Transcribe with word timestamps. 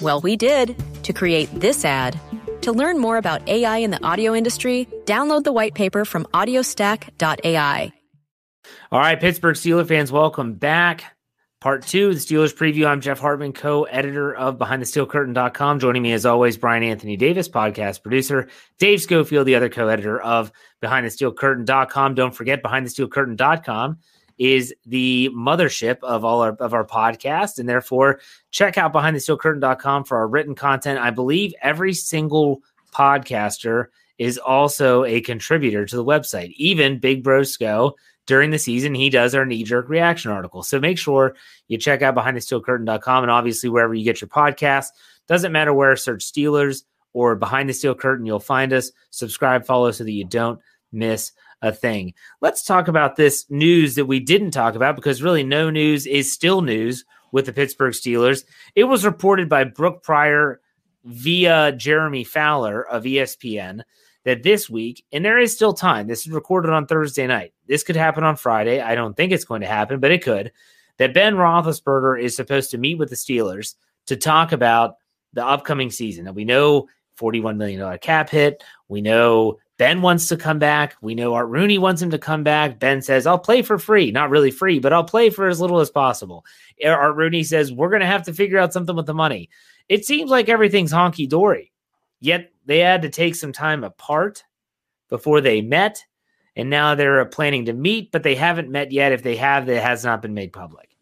Well, 0.00 0.20
we 0.20 0.36
did 0.36 0.76
to 1.04 1.12
create 1.12 1.48
this 1.58 1.84
ad. 1.84 2.18
To 2.62 2.72
learn 2.72 2.98
more 2.98 3.16
about 3.16 3.48
AI 3.48 3.78
in 3.78 3.90
the 3.90 4.04
audio 4.04 4.34
industry, 4.34 4.88
download 5.04 5.44
the 5.44 5.52
white 5.52 5.74
paper 5.74 6.04
from 6.04 6.24
audiostack.ai. 6.34 7.92
All 8.90 9.00
right, 9.00 9.20
Pittsburgh 9.20 9.56
Steelers 9.56 9.88
fans, 9.88 10.12
welcome 10.12 10.54
back. 10.54 11.04
Part 11.60 11.86
two, 11.86 12.12
the 12.12 12.20
Steelers 12.20 12.54
preview. 12.54 12.86
I'm 12.86 13.00
Jeff 13.00 13.18
Hartman, 13.18 13.52
co 13.52 13.84
editor 13.84 14.34
of 14.34 14.58
BehindTheSteelCurtain.com. 14.58 15.80
Joining 15.80 16.02
me, 16.02 16.12
as 16.12 16.26
always, 16.26 16.58
Brian 16.58 16.82
Anthony 16.82 17.16
Davis, 17.16 17.48
podcast 17.48 18.02
producer, 18.02 18.48
Dave 18.78 19.00
Schofield, 19.00 19.46
the 19.46 19.54
other 19.54 19.70
co 19.70 19.88
editor 19.88 20.20
of 20.20 20.52
BehindTheSteelCurtain.com. 20.82 22.14
Don't 22.14 22.34
forget, 22.34 22.62
BehindTheSteelCurtain.com 22.62 23.98
is 24.38 24.74
the 24.84 25.30
mothership 25.34 25.98
of 26.02 26.24
all 26.24 26.42
our 26.42 26.54
of 26.60 26.74
our 26.74 26.86
podcast, 26.86 27.58
and 27.58 27.68
therefore 27.68 28.20
check 28.50 28.78
out 28.78 28.92
BehindTheSteelCurtain.com 28.92 30.04
for 30.04 30.18
our 30.18 30.28
written 30.28 30.54
content. 30.54 30.98
I 30.98 31.10
believe 31.10 31.54
every 31.62 31.94
single 31.94 32.62
podcaster 32.92 33.86
is 34.18 34.38
also 34.38 35.04
a 35.04 35.20
contributor 35.20 35.84
to 35.84 35.96
the 35.96 36.04
website, 36.04 36.52
even 36.56 36.98
Big 36.98 37.22
Brosco 37.22 37.92
during 38.26 38.50
the 38.50 38.58
season, 38.58 38.94
he 38.94 39.08
does 39.08 39.34
our 39.34 39.46
knee 39.46 39.62
jerk 39.62 39.88
reaction 39.88 40.30
article. 40.30 40.62
So 40.62 40.80
make 40.80 40.98
sure 40.98 41.36
you 41.68 41.78
check 41.78 42.02
out 42.02 42.16
behindthesteelcurtain.com 42.16 43.24
and 43.24 43.30
obviously 43.30 43.68
wherever 43.68 43.94
you 43.94 44.04
get 44.04 44.20
your 44.20 44.28
podcast. 44.28 44.86
Doesn't 45.28 45.52
matter 45.52 45.72
where, 45.72 45.96
search 45.96 46.24
Steelers 46.24 46.82
or 47.12 47.36
Behind 47.36 47.68
the 47.68 47.72
Steel 47.72 47.94
Curtain, 47.94 48.26
you'll 48.26 48.40
find 48.40 48.72
us. 48.72 48.90
Subscribe, 49.10 49.64
follow 49.64 49.90
so 49.92 50.04
that 50.04 50.12
you 50.12 50.24
don't 50.24 50.60
miss 50.92 51.32
a 51.62 51.72
thing. 51.72 52.14
Let's 52.40 52.64
talk 52.64 52.88
about 52.88 53.16
this 53.16 53.46
news 53.48 53.94
that 53.94 54.06
we 54.06 54.20
didn't 54.20 54.50
talk 54.50 54.74
about 54.74 54.96
because 54.96 55.22
really 55.22 55.42
no 55.42 55.70
news 55.70 56.06
is 56.06 56.32
still 56.32 56.62
news 56.62 57.04
with 57.32 57.46
the 57.46 57.52
Pittsburgh 57.52 57.92
Steelers. 57.94 58.44
It 58.74 58.84
was 58.84 59.04
reported 59.04 59.48
by 59.48 59.64
Brooke 59.64 60.02
Pryor 60.02 60.60
via 61.04 61.72
Jeremy 61.72 62.24
Fowler 62.24 62.86
of 62.86 63.04
ESPN 63.04 63.82
that 64.24 64.42
this 64.42 64.68
week, 64.68 65.04
and 65.12 65.24
there 65.24 65.38
is 65.38 65.54
still 65.54 65.72
time, 65.72 66.08
this 66.08 66.26
is 66.26 66.32
recorded 66.32 66.72
on 66.72 66.86
Thursday 66.86 67.26
night. 67.26 67.52
This 67.66 67.84
could 67.84 67.96
happen 67.96 68.24
on 68.24 68.36
Friday. 68.36 68.80
I 68.80 68.94
don't 68.94 69.16
think 69.16 69.32
it's 69.32 69.44
going 69.44 69.60
to 69.60 69.68
happen, 69.68 70.00
but 70.00 70.10
it 70.10 70.22
could. 70.22 70.52
That 70.98 71.14
Ben 71.14 71.34
Roethlisberger 71.34 72.20
is 72.20 72.34
supposed 72.34 72.70
to 72.72 72.78
meet 72.78 72.98
with 72.98 73.10
the 73.10 73.16
Steelers 73.16 73.74
to 74.06 74.16
talk 74.16 74.52
about 74.52 74.96
the 75.32 75.46
upcoming 75.46 75.90
season. 75.90 76.24
Now, 76.24 76.32
we 76.32 76.44
know 76.44 76.88
$41 77.20 77.56
million 77.56 77.98
cap 77.98 78.30
hit. 78.30 78.64
We 78.88 79.00
know 79.00 79.58
Ben 79.78 80.00
wants 80.00 80.28
to 80.28 80.36
come 80.36 80.58
back. 80.58 80.96
We 81.02 81.14
know 81.14 81.34
Art 81.34 81.48
Rooney 81.48 81.76
wants 81.76 82.00
him 82.00 82.10
to 82.10 82.18
come 82.18 82.42
back. 82.42 82.78
Ben 82.78 83.02
says, 83.02 83.26
I'll 83.26 83.38
play 83.38 83.60
for 83.62 83.78
free. 83.78 84.10
Not 84.10 84.30
really 84.30 84.50
free, 84.50 84.78
but 84.78 84.92
I'll 84.92 85.04
play 85.04 85.28
for 85.28 85.48
as 85.48 85.60
little 85.60 85.80
as 85.80 85.90
possible. 85.90 86.46
Art 86.84 87.16
Rooney 87.16 87.42
says, 87.42 87.72
We're 87.72 87.90
going 87.90 88.00
to 88.00 88.06
have 88.06 88.22
to 88.24 88.32
figure 88.32 88.58
out 88.58 88.72
something 88.72 88.96
with 88.96 89.06
the 89.06 89.14
money. 89.14 89.50
It 89.88 90.04
seems 90.04 90.30
like 90.30 90.48
everything's 90.48 90.92
honky 90.92 91.28
dory. 91.28 91.72
Yet 92.20 92.50
they 92.64 92.78
had 92.78 93.02
to 93.02 93.10
take 93.10 93.34
some 93.34 93.52
time 93.52 93.84
apart 93.84 94.44
before 95.08 95.40
they 95.40 95.60
met. 95.60 96.04
And 96.56 96.70
now 96.70 96.94
they're 96.94 97.20
uh, 97.20 97.26
planning 97.26 97.66
to 97.66 97.74
meet, 97.74 98.10
but 98.10 98.22
they 98.22 98.34
haven't 98.34 98.70
met 98.70 98.90
yet. 98.90 99.12
If 99.12 99.22
they 99.22 99.36
have, 99.36 99.66
that 99.66 99.82
has 99.82 100.04
not 100.04 100.22
been 100.22 100.32
made 100.32 100.54
public. 100.54 100.96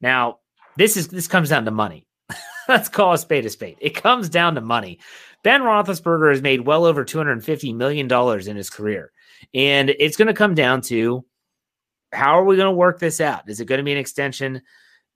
Now, 0.00 0.38
this 0.76 0.96
is 0.96 1.08
this 1.08 1.26
comes 1.26 1.48
down 1.48 1.64
to 1.64 1.72
money. 1.72 2.06
Let's 2.68 2.88
call 2.88 3.12
a 3.12 3.18
spade 3.18 3.46
a 3.46 3.50
spade. 3.50 3.78
It 3.80 3.96
comes 3.96 4.28
down 4.28 4.54
to 4.54 4.60
money. 4.60 5.00
Ben 5.46 5.62
Roethlisberger 5.62 6.32
has 6.32 6.42
made 6.42 6.66
well 6.66 6.84
over 6.84 7.04
$250 7.04 7.72
million 7.72 8.10
in 8.10 8.56
his 8.56 8.68
career. 8.68 9.12
And 9.54 9.90
it's 9.90 10.16
going 10.16 10.26
to 10.26 10.34
come 10.34 10.56
down 10.56 10.80
to 10.80 11.24
how 12.12 12.40
are 12.40 12.44
we 12.44 12.56
going 12.56 12.66
to 12.66 12.72
work 12.72 12.98
this 12.98 13.20
out? 13.20 13.48
Is 13.48 13.60
it 13.60 13.66
going 13.66 13.78
to 13.78 13.84
be 13.84 13.92
an 13.92 13.98
extension? 13.98 14.62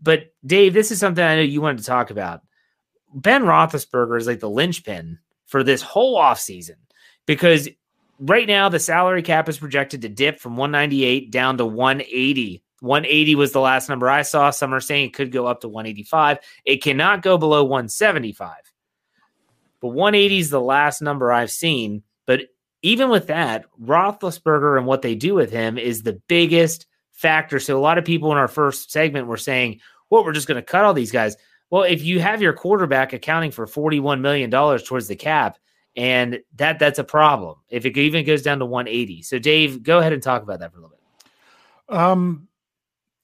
But 0.01 0.33
Dave, 0.47 0.73
this 0.73 0.93
is 0.93 1.01
something 1.01 1.25
I 1.25 1.35
know 1.35 1.43
you 1.43 1.61
wanted 1.61 1.79
to 1.79 1.85
talk 1.85 2.13
about. 2.13 2.43
Ben 3.13 3.43
Roethlisberger 3.43 4.17
is 4.19 4.29
like 4.29 4.39
the 4.39 4.49
linchpin 4.49 5.19
for 5.47 5.65
this 5.65 5.83
whole 5.83 6.17
offseason 6.17 6.77
because 7.27 7.69
right 8.21 8.47
now 8.47 8.69
the 8.69 8.79
salary 8.79 9.23
cap 9.23 9.49
is 9.49 9.59
projected 9.59 10.03
to 10.03 10.09
dip 10.09 10.39
from 10.39 10.57
198 10.57 11.33
down 11.33 11.59
to 11.59 11.67
180. 11.67 12.63
180 12.79 13.35
was 13.35 13.51
the 13.51 13.59
last 13.59 13.89
number 13.89 14.09
I 14.09 14.23
saw. 14.23 14.51
Some 14.51 14.73
are 14.75 14.81
saying 14.81 15.07
it 15.07 15.15
could 15.15 15.33
go 15.33 15.47
up 15.47 15.63
to 15.63 15.69
185. 15.69 16.39
It 16.65 16.85
cannot 16.85 17.23
go 17.23 17.37
below 17.37 17.65
175. 17.65 18.70
But 19.81 19.89
180 19.89 20.39
is 20.39 20.51
the 20.51 20.61
last 20.61 21.01
number 21.01 21.33
I've 21.33 21.51
seen. 21.51 22.03
But 22.27 22.43
even 22.83 23.11
with 23.11 23.27
that, 23.29 23.67
Roethlisberger 23.83 24.77
and 24.77 24.87
what 24.87 25.03
they 25.03 25.15
do 25.15 25.35
with 25.35 25.51
him 25.51 25.79
is 25.79 26.03
the 26.03 26.21
biggest 26.29 26.87
factor. 27.13 27.59
So 27.61 27.79
a 27.79 27.81
lot 27.81 27.99
of 27.99 28.05
people 28.05 28.33
in 28.33 28.39
our 28.39 28.49
first 28.49 28.91
segment 28.91 29.27
were 29.27 29.37
saying, 29.37 29.81
well, 30.09 30.25
we're 30.25 30.33
just 30.33 30.49
going 30.49 30.57
to 30.57 30.63
cut 30.63 30.85
all 30.85 30.95
these 30.95 31.13
guys. 31.13 31.37
Well, 31.71 31.83
if 31.83 32.03
you 32.03 32.21
have 32.21 32.43
your 32.43 32.53
quarterback 32.53 33.13
accounting 33.13 33.53
for 33.53 33.67
$41 33.67 34.21
million 34.21 34.51
towards 34.51 35.09
the 35.09 35.17
cap, 35.17 35.59
and 35.97 36.41
that 36.57 36.79
that's 36.79 36.99
a 36.99 37.05
problem 37.05 37.57
if 37.69 37.85
it 37.85 37.97
even 37.97 38.25
goes 38.25 38.43
down 38.43 38.61
to 38.61 38.67
180. 38.67 39.23
So 39.23 39.39
Dave, 39.39 39.83
go 39.83 39.99
ahead 39.99 40.13
and 40.13 40.23
talk 40.23 40.43
about 40.43 40.61
that 40.61 40.73
for 40.73 40.79
a 40.79 40.83
little 40.83 40.97
bit. 40.97 41.97
Um 41.97 42.49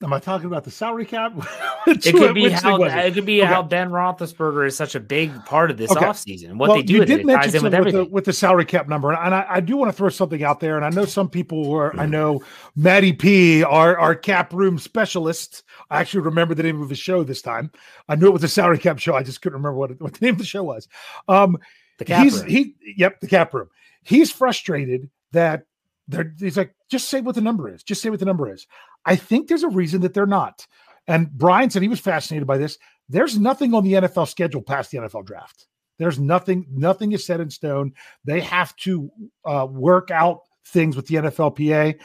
Am 0.03 0.13
I 0.13 0.19
talking 0.19 0.47
about 0.47 0.65
the 0.65 0.71
salary 0.71 1.07
cap? 1.07 1.33
it 1.87 2.03
could 2.03 2.35
be 2.35 2.51
how 2.51 2.83
it? 2.83 2.93
it? 2.93 3.15
could 3.15 3.25
be 3.25 3.41
okay. 3.41 3.51
how 3.51 3.63
Ben 3.63 3.89
Roethlisberger 3.89 4.67
is 4.67 4.77
such 4.77 4.95
a 4.95 5.01
big 5.01 5.33
part 5.47 5.71
of 5.71 5.79
this 5.79 5.91
okay. 5.91 6.05
offseason 6.05 6.57
what 6.57 6.69
well, 6.69 6.77
they 6.77 6.83
do. 6.83 6.93
You 6.95 6.99
with 6.99 7.09
did 7.09 7.21
it. 7.21 7.27
mention 7.27 7.55
it 7.55 7.63
with, 7.63 7.85
with, 7.85 7.95
the, 7.95 8.05
with 8.05 8.25
the 8.27 8.33
salary 8.35 8.67
cap 8.67 8.89
number, 8.89 9.15
and 9.15 9.35
I, 9.35 9.47
I 9.49 9.61
do 9.61 9.75
want 9.79 9.91
to 9.91 9.97
throw 9.97 10.11
something 10.11 10.45
out 10.45 10.61
there. 10.61 10.77
And 10.77 10.85
I 10.85 10.91
know 10.91 11.07
some 11.07 11.31
people 11.31 11.71
were, 11.71 11.99
I 11.99 12.05
know 12.05 12.43
Maddie 12.75 13.15
P, 13.15 13.65
our 13.65 13.99
our 13.99 14.15
cap 14.15 14.53
room 14.53 14.79
specialist. 14.79 15.63
I 15.89 16.01
actually 16.01 16.21
remember 16.21 16.55
the 16.55 16.63
name 16.63 16.83
of 16.83 16.91
his 16.91 16.99
show 16.99 17.25
this 17.25 17.41
time. 17.41 17.71
I 18.07 18.17
knew 18.17 18.27
it 18.27 18.35
was 18.35 18.45
a 18.45 18.49
salary 18.49 18.79
cap 18.79 18.99
show. 18.99 19.15
I 19.15 19.23
just 19.23 19.41
couldn't 19.41 19.57
remember 19.57 19.79
what, 19.79 19.99
what 19.99 20.13
the 20.13 20.27
name 20.27 20.35
of 20.35 20.39
the 20.39 20.45
show 20.45 20.63
was. 20.63 20.89
Um, 21.27 21.57
the 21.97 22.05
cap 22.05 22.23
he's, 22.23 22.41
room. 22.41 22.51
He, 22.51 22.75
yep, 22.99 23.21
the 23.21 23.29
cap 23.29 23.55
room. 23.55 23.71
He's 24.03 24.31
frustrated 24.31 25.09
that 25.33 25.65
there, 26.07 26.35
he's 26.39 26.59
like, 26.59 26.75
Just 26.91 27.09
say 27.09 27.21
what 27.21 27.35
the 27.35 27.41
number 27.41 27.73
is. 27.73 27.83
Just 27.83 28.03
say 28.03 28.11
what 28.11 28.21
the 28.21 28.27
number 28.27 28.53
is. 28.53 28.67
I 29.05 29.17
think 29.17 29.49
there's 29.49 29.63
a 29.63 29.69
reason 29.69 30.01
that 30.03 30.15
they're 30.15 30.27
not. 30.27 30.67
And 31.07 31.31
Brian 31.31 31.71
said 31.71 31.83
he 31.83 31.89
was 31.89 32.01
fascinated 32.01 32.47
by 32.47 32.59
this. 32.59 32.79
There's 33.09 33.39
nothing 33.39 33.75
on 33.75 33.85
the 33.85 33.95
NFL 33.95 34.29
schedule 34.29 34.63
past 34.63 34.91
the 34.91 34.99
NFL 34.99 35.27
draft. 35.27 35.67
There's 35.99 36.19
nothing, 36.19 36.67
nothing 36.71 37.13
is 37.13 37.25
set 37.25 37.41
in 37.41 37.51
stone. 37.51 37.93
They 38.25 38.41
have 38.41 38.75
to 38.77 39.11
uh, 39.45 39.67
work 39.71 40.11
out 40.11 40.41
things 40.67 40.97
with 40.97 41.07
the 41.07 41.17
NFLPA. 41.17 42.01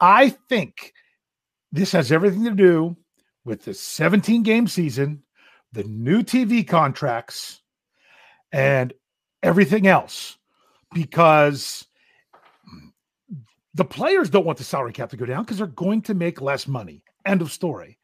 I 0.00 0.28
think 0.48 0.92
this 1.72 1.92
has 1.92 2.12
everything 2.12 2.44
to 2.44 2.52
do 2.52 2.96
with 3.44 3.64
the 3.64 3.74
17 3.74 4.42
game 4.42 4.68
season, 4.68 5.22
the 5.72 5.84
new 5.84 6.22
TV 6.22 6.66
contracts, 6.66 7.60
and 8.52 8.92
everything 9.42 9.86
else 9.86 10.38
because 10.92 11.86
the 13.74 13.84
players 13.84 14.30
don't 14.30 14.46
want 14.46 14.58
the 14.58 14.64
salary 14.64 14.92
cap 14.92 15.10
to 15.10 15.16
go 15.16 15.26
down 15.26 15.42
because 15.42 15.58
they're 15.58 15.66
going 15.66 16.02
to 16.02 16.14
make 16.14 16.40
less 16.40 16.66
money. 16.66 17.02
End 17.26 17.42
of 17.42 17.52
story. 17.52 17.98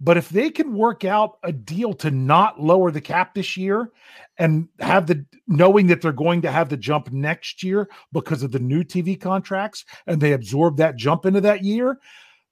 But 0.00 0.16
if 0.16 0.28
they 0.28 0.50
can 0.50 0.74
work 0.74 1.04
out 1.04 1.38
a 1.42 1.50
deal 1.50 1.92
to 1.94 2.12
not 2.12 2.60
lower 2.60 2.92
the 2.92 3.00
cap 3.00 3.34
this 3.34 3.56
year 3.56 3.90
and 4.38 4.68
have 4.78 5.08
the 5.08 5.26
knowing 5.48 5.88
that 5.88 6.00
they're 6.00 6.12
going 6.12 6.42
to 6.42 6.52
have 6.52 6.68
the 6.68 6.76
jump 6.76 7.10
next 7.10 7.64
year 7.64 7.88
because 8.12 8.44
of 8.44 8.52
the 8.52 8.60
new 8.60 8.84
TV 8.84 9.20
contracts 9.20 9.84
and 10.06 10.20
they 10.20 10.34
absorb 10.34 10.76
that 10.76 10.96
jump 10.96 11.26
into 11.26 11.40
that 11.40 11.64
year, 11.64 11.98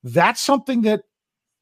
that's 0.03 0.41
something 0.41 0.83
that 0.83 1.03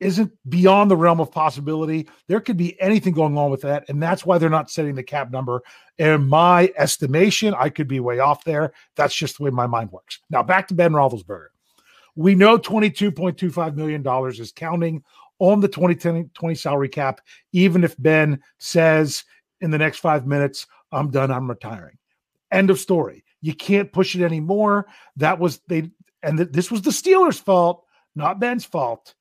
isn't 0.00 0.32
beyond 0.49 0.91
the 0.91 0.96
realm 0.96 1.20
of 1.20 1.31
possibility. 1.31 2.08
There 2.26 2.41
could 2.41 2.56
be 2.56 2.81
anything 2.81 3.14
going 3.14 3.38
on 3.38 3.50
with 3.50 3.62
that. 3.62 3.85
And 3.88 4.02
that's 4.02 4.26
why 4.26 4.38
they're 4.38 4.50
not 4.50 4.70
setting 4.70 4.94
the 4.94 5.02
cap 5.02 5.31
number. 5.31 5.62
In 5.99 6.29
my 6.29 6.73
estimation, 6.76 7.55
I 7.56 7.69
could 7.69 7.88
be 7.88 8.00
way 8.00 8.19
off 8.19 8.44
there. 8.44 8.73
That's 8.96 9.14
just 9.14 9.38
the 9.38 9.44
way 9.44 9.50
my 9.50 9.67
mind 9.67 9.93
works. 9.93 10.20
Now, 10.31 10.43
back 10.43 10.69
to 10.69 10.75
Ben 10.75 10.93
Roethlisberger. 10.93 11.49
We 12.17 12.35
know 12.35 12.58
$22.25 12.58 13.75
million 13.75 14.06
is 14.29 14.52
counting 14.52 15.02
on 15.38 15.61
the 15.61 15.69
2020 15.69 16.55
salary 16.55 16.88
cap, 16.88 17.20
even 17.52 17.82
if 17.82 17.96
Ben 17.99 18.41
says 18.58 19.25
in 19.61 19.70
the 19.70 19.79
next 19.79 19.99
five 19.99 20.26
minutes, 20.26 20.67
I'm 20.93 21.11
done, 21.11 21.31
I'm 21.31 21.49
retiring. 21.49 21.99
End 22.52 22.70
of 22.70 22.79
story. 22.79 23.25
You 23.41 23.55
can't 23.55 23.93
push 23.93 24.14
it 24.14 24.25
anymore. 24.25 24.87
That 25.17 25.38
was 25.38 25.61
they, 25.69 25.91
and 26.23 26.38
th- 26.38 26.50
this 26.52 26.70
was 26.70 26.82
the 26.82 26.91
Steelers' 26.91 27.41
fault, 27.41 27.85
not 28.14 28.38
Ben's 28.38 28.64
fault. 28.64 29.14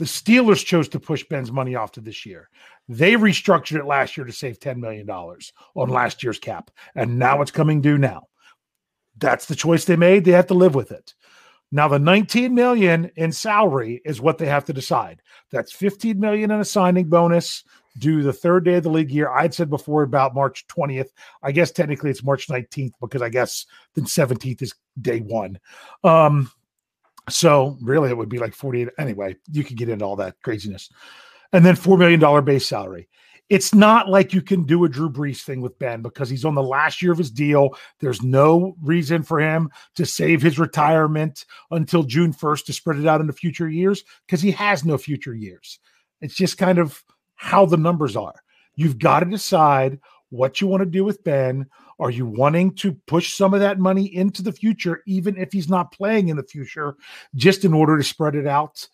The 0.00 0.06
Steelers 0.06 0.64
chose 0.64 0.88
to 0.88 0.98
push 0.98 1.24
Ben's 1.24 1.52
money 1.52 1.74
off 1.74 1.92
to 1.92 2.00
this 2.00 2.24
year. 2.24 2.48
They 2.88 3.12
restructured 3.12 3.80
it 3.80 3.84
last 3.84 4.16
year 4.16 4.24
to 4.24 4.32
save 4.32 4.58
$10 4.58 4.78
million 4.78 5.06
on 5.10 5.88
last 5.90 6.22
year's 6.22 6.38
cap, 6.38 6.70
and 6.94 7.18
now 7.18 7.42
it's 7.42 7.50
coming 7.50 7.82
due 7.82 7.98
now. 7.98 8.28
That's 9.18 9.44
the 9.44 9.54
choice 9.54 9.84
they 9.84 9.96
made. 9.96 10.24
They 10.24 10.30
have 10.30 10.46
to 10.46 10.54
live 10.54 10.74
with 10.74 10.90
it. 10.90 11.12
Now 11.70 11.86
the 11.86 11.98
19 11.98 12.54
million 12.54 13.10
in 13.16 13.30
salary 13.30 14.00
is 14.06 14.22
what 14.22 14.38
they 14.38 14.46
have 14.46 14.64
to 14.64 14.72
decide. 14.72 15.20
That's 15.52 15.70
15 15.70 16.18
million 16.18 16.50
in 16.50 16.60
a 16.60 16.64
signing 16.64 17.10
bonus 17.10 17.62
due 17.98 18.22
the 18.22 18.32
third 18.32 18.64
day 18.64 18.76
of 18.76 18.84
the 18.84 18.88
league 18.88 19.10
year. 19.10 19.28
I'd 19.28 19.52
said 19.52 19.68
before 19.68 20.02
about 20.02 20.34
March 20.34 20.66
20th. 20.68 21.10
I 21.42 21.52
guess 21.52 21.72
technically 21.72 22.08
it's 22.08 22.24
March 22.24 22.48
19th 22.48 22.92
because 23.02 23.20
I 23.20 23.28
guess 23.28 23.66
the 23.92 24.00
17th 24.00 24.62
is 24.62 24.74
day 24.98 25.20
one. 25.20 25.60
Um, 26.02 26.50
so 27.28 27.76
really 27.80 28.10
it 28.10 28.16
would 28.16 28.28
be 28.28 28.38
like 28.38 28.54
48. 28.54 28.88
Anyway, 28.98 29.36
you 29.50 29.64
could 29.64 29.76
get 29.76 29.88
into 29.88 30.04
all 30.04 30.16
that 30.16 30.40
craziness. 30.42 30.90
And 31.52 31.64
then 31.64 31.74
$4 31.74 31.98
million 31.98 32.44
base 32.44 32.66
salary 32.66 33.08
it's 33.50 33.74
not 33.74 34.08
like 34.08 34.32
you 34.32 34.40
can 34.40 34.62
do 34.62 34.84
a 34.84 34.88
Drew 34.88 35.10
Brees 35.10 35.42
thing 35.42 35.60
with 35.60 35.78
Ben 35.80 36.02
because 36.02 36.30
he's 36.30 36.44
on 36.44 36.54
the 36.54 36.62
last 36.62 37.02
year 37.02 37.10
of 37.10 37.18
his 37.18 37.32
deal. 37.32 37.76
There's 37.98 38.22
no 38.22 38.76
reason 38.80 39.24
for 39.24 39.40
him 39.40 39.70
to 39.96 40.06
save 40.06 40.40
his 40.40 40.58
retirement 40.58 41.44
until 41.72 42.04
June 42.04 42.32
1st 42.32 42.64
to 42.66 42.72
spread 42.72 43.00
it 43.00 43.08
out 43.08 43.20
into 43.20 43.32
future 43.32 43.68
years 43.68 44.04
because 44.24 44.40
he 44.40 44.52
has 44.52 44.84
no 44.84 44.96
future 44.96 45.34
years. 45.34 45.80
It's 46.20 46.36
just 46.36 46.58
kind 46.58 46.78
of 46.78 47.02
how 47.34 47.66
the 47.66 47.76
numbers 47.76 48.14
are. 48.14 48.36
You've 48.76 49.00
got 49.00 49.20
to 49.20 49.26
decide 49.26 49.98
what 50.28 50.60
you 50.60 50.68
want 50.68 50.82
to 50.82 50.86
do 50.86 51.02
with 51.02 51.24
Ben. 51.24 51.66
Are 52.00 52.10
you 52.10 52.24
wanting 52.24 52.74
to 52.76 52.92
push 53.06 53.34
some 53.34 53.52
of 53.52 53.60
that 53.60 53.78
money 53.78 54.06
into 54.14 54.42
the 54.42 54.52
future, 54.52 55.02
even 55.06 55.36
if 55.36 55.52
he's 55.52 55.68
not 55.68 55.92
playing 55.92 56.28
in 56.28 56.36
the 56.36 56.42
future, 56.42 56.96
just 57.34 57.64
in 57.64 57.74
order 57.74 57.98
to 57.98 58.02
spread 58.02 58.34
it 58.34 58.46
out? 58.46 58.88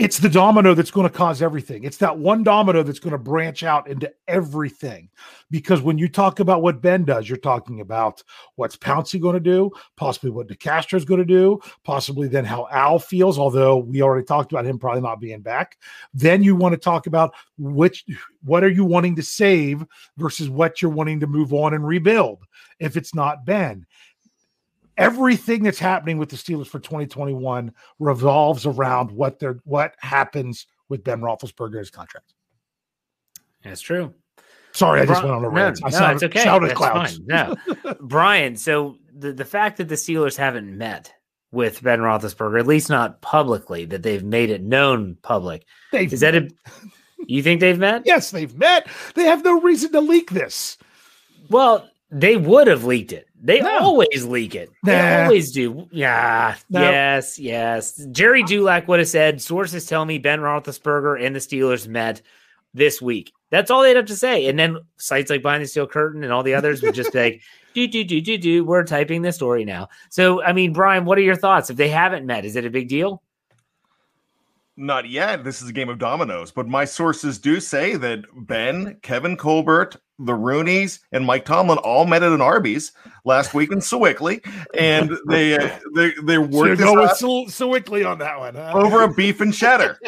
It's 0.00 0.18
the 0.18 0.30
domino 0.30 0.72
that's 0.72 0.90
going 0.90 1.06
to 1.06 1.14
cause 1.14 1.42
everything. 1.42 1.84
It's 1.84 1.98
that 1.98 2.16
one 2.16 2.42
domino 2.42 2.82
that's 2.82 2.98
going 2.98 3.12
to 3.12 3.18
branch 3.18 3.62
out 3.62 3.86
into 3.86 4.10
everything. 4.26 5.10
Because 5.50 5.82
when 5.82 5.98
you 5.98 6.08
talk 6.08 6.40
about 6.40 6.62
what 6.62 6.80
Ben 6.80 7.04
does, 7.04 7.28
you're 7.28 7.36
talking 7.36 7.82
about 7.82 8.22
what's 8.56 8.78
Pouncey 8.78 9.20
going 9.20 9.34
to 9.34 9.40
do, 9.40 9.70
possibly 9.98 10.30
what 10.30 10.48
DeCastro 10.48 10.94
is 10.94 11.04
going 11.04 11.20
to 11.20 11.26
do, 11.26 11.60
possibly 11.84 12.28
then 12.28 12.46
how 12.46 12.66
Al 12.70 12.98
feels, 12.98 13.38
although 13.38 13.76
we 13.76 14.00
already 14.00 14.24
talked 14.24 14.52
about 14.52 14.64
him 14.64 14.78
probably 14.78 15.02
not 15.02 15.20
being 15.20 15.42
back. 15.42 15.76
Then 16.14 16.42
you 16.42 16.56
want 16.56 16.72
to 16.72 16.80
talk 16.80 17.06
about 17.06 17.34
which 17.58 18.06
what 18.42 18.64
are 18.64 18.70
you 18.70 18.86
wanting 18.86 19.16
to 19.16 19.22
save 19.22 19.84
versus 20.16 20.48
what 20.48 20.80
you're 20.80 20.90
wanting 20.90 21.20
to 21.20 21.26
move 21.26 21.52
on 21.52 21.74
and 21.74 21.86
rebuild 21.86 22.38
if 22.78 22.96
it's 22.96 23.14
not 23.14 23.44
Ben 23.44 23.84
everything 25.00 25.62
that's 25.62 25.78
happening 25.78 26.18
with 26.18 26.28
the 26.28 26.36
Steelers 26.36 26.66
for 26.66 26.78
2021 26.78 27.72
revolves 27.98 28.66
around 28.66 29.10
what 29.10 29.38
they're 29.38 29.58
what 29.64 29.94
happens 29.98 30.66
with 30.88 31.02
Ben 31.02 31.20
Roethlisberger's 31.20 31.90
contract. 31.90 32.34
That's 33.64 33.80
true. 33.80 34.14
Sorry, 34.72 35.00
I 35.00 35.06
just 35.06 35.22
went 35.22 35.34
on 35.34 35.44
a 35.44 35.48
rant. 35.48 35.80
No, 35.80 35.88
no 35.88 35.96
sounded, 35.96 36.14
it's 36.22 36.36
okay. 36.36 36.44
That's 36.44 36.74
clouds. 36.74 37.18
fine. 37.18 37.26
No, 37.26 37.94
Brian. 38.00 38.56
So 38.56 38.98
the 39.12 39.32
the 39.32 39.44
fact 39.44 39.78
that 39.78 39.88
the 39.88 39.96
Steelers 39.96 40.36
haven't 40.36 40.76
met 40.76 41.12
with 41.50 41.82
Ben 41.82 41.98
Roethlisberger, 41.98 42.60
at 42.60 42.66
least 42.66 42.88
not 42.88 43.20
publicly, 43.22 43.84
that 43.86 44.02
they've 44.02 44.22
made 44.22 44.50
it 44.50 44.62
known 44.62 45.16
public, 45.22 45.64
they've 45.92 46.12
is 46.12 46.20
that 46.20 46.34
a? 46.36 46.48
You 47.26 47.42
think 47.42 47.60
they've 47.60 47.78
met? 47.78 48.02
yes, 48.06 48.30
they've 48.30 48.54
met. 48.56 48.88
They 49.14 49.24
have 49.24 49.44
no 49.44 49.60
reason 49.60 49.92
to 49.92 50.00
leak 50.00 50.30
this. 50.30 50.78
Well, 51.48 51.88
they 52.10 52.36
would 52.36 52.66
have 52.66 52.84
leaked 52.84 53.12
it. 53.12 53.28
They 53.42 53.60
no. 53.60 53.78
always 53.78 54.24
leak 54.24 54.54
it. 54.54 54.70
They 54.84 54.96
nah. 54.96 55.24
always 55.24 55.50
do. 55.50 55.88
Yeah. 55.90 56.56
No. 56.68 56.82
Yes. 56.82 57.38
Yes. 57.38 58.06
Gerry 58.12 58.42
Dulac 58.42 58.86
would 58.86 58.98
have 58.98 59.08
said, 59.08 59.40
sources 59.40 59.86
tell 59.86 60.04
me 60.04 60.18
Ben 60.18 60.40
Roethlisberger 60.40 61.24
and 61.24 61.34
the 61.34 61.40
Steelers 61.40 61.88
met 61.88 62.20
this 62.74 63.00
week. 63.00 63.32
That's 63.50 63.70
all 63.70 63.82
they'd 63.82 63.96
have 63.96 64.06
to 64.06 64.16
say. 64.16 64.46
And 64.46 64.58
then 64.58 64.78
sites 64.96 65.30
like 65.30 65.42
Behind 65.42 65.62
the 65.62 65.66
Steel 65.66 65.86
Curtain 65.86 66.22
and 66.22 66.32
all 66.32 66.42
the 66.42 66.54
others 66.54 66.82
would 66.82 66.94
just 66.94 67.12
be 67.12 67.18
like, 67.18 67.42
do, 67.74 67.88
do, 67.88 68.04
do, 68.04 68.20
do, 68.20 68.36
do. 68.36 68.64
We're 68.64 68.84
typing 68.84 69.22
the 69.22 69.32
story 69.32 69.64
now. 69.64 69.88
So, 70.10 70.42
I 70.42 70.52
mean, 70.52 70.72
Brian, 70.72 71.04
what 71.06 71.18
are 71.18 71.22
your 71.22 71.36
thoughts? 71.36 71.70
If 71.70 71.76
they 71.76 71.88
haven't 71.88 72.26
met, 72.26 72.44
is 72.44 72.56
it 72.56 72.66
a 72.66 72.70
big 72.70 72.88
deal? 72.88 73.22
Not 74.76 75.08
yet. 75.08 75.44
This 75.44 75.60
is 75.60 75.68
a 75.68 75.72
game 75.72 75.88
of 75.88 75.98
dominoes. 75.98 76.50
But 76.50 76.68
my 76.68 76.84
sources 76.84 77.38
do 77.38 77.60
say 77.60 77.96
that 77.96 78.24
Ben, 78.34 78.98
Kevin 79.02 79.36
Colbert, 79.36 79.96
the 80.18 80.32
Rooneys 80.32 81.00
and 81.12 81.24
Mike 81.24 81.44
Tomlin 81.44 81.78
all 81.78 82.06
met 82.06 82.22
at 82.22 82.32
an 82.32 82.40
Arby's 82.40 82.92
last 83.24 83.54
week 83.54 83.72
in 83.72 83.78
Sewickley, 83.80 84.40
and 84.78 85.10
they 85.28 85.56
uh, 85.56 85.78
they 85.94 86.12
they 86.22 86.38
worked 86.38 86.80
so 86.80 86.94
go 86.94 87.02
with 87.02 87.52
Sewickley 87.52 88.04
on 88.04 88.18
that 88.18 88.38
one 88.38 88.54
huh? 88.54 88.72
over 88.74 89.02
a 89.02 89.12
beef 89.12 89.40
and 89.40 89.52
cheddar. 89.52 89.98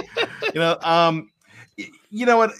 you 0.42 0.60
know, 0.60 0.78
um, 0.82 1.30
you 2.10 2.26
know 2.26 2.36
what? 2.36 2.52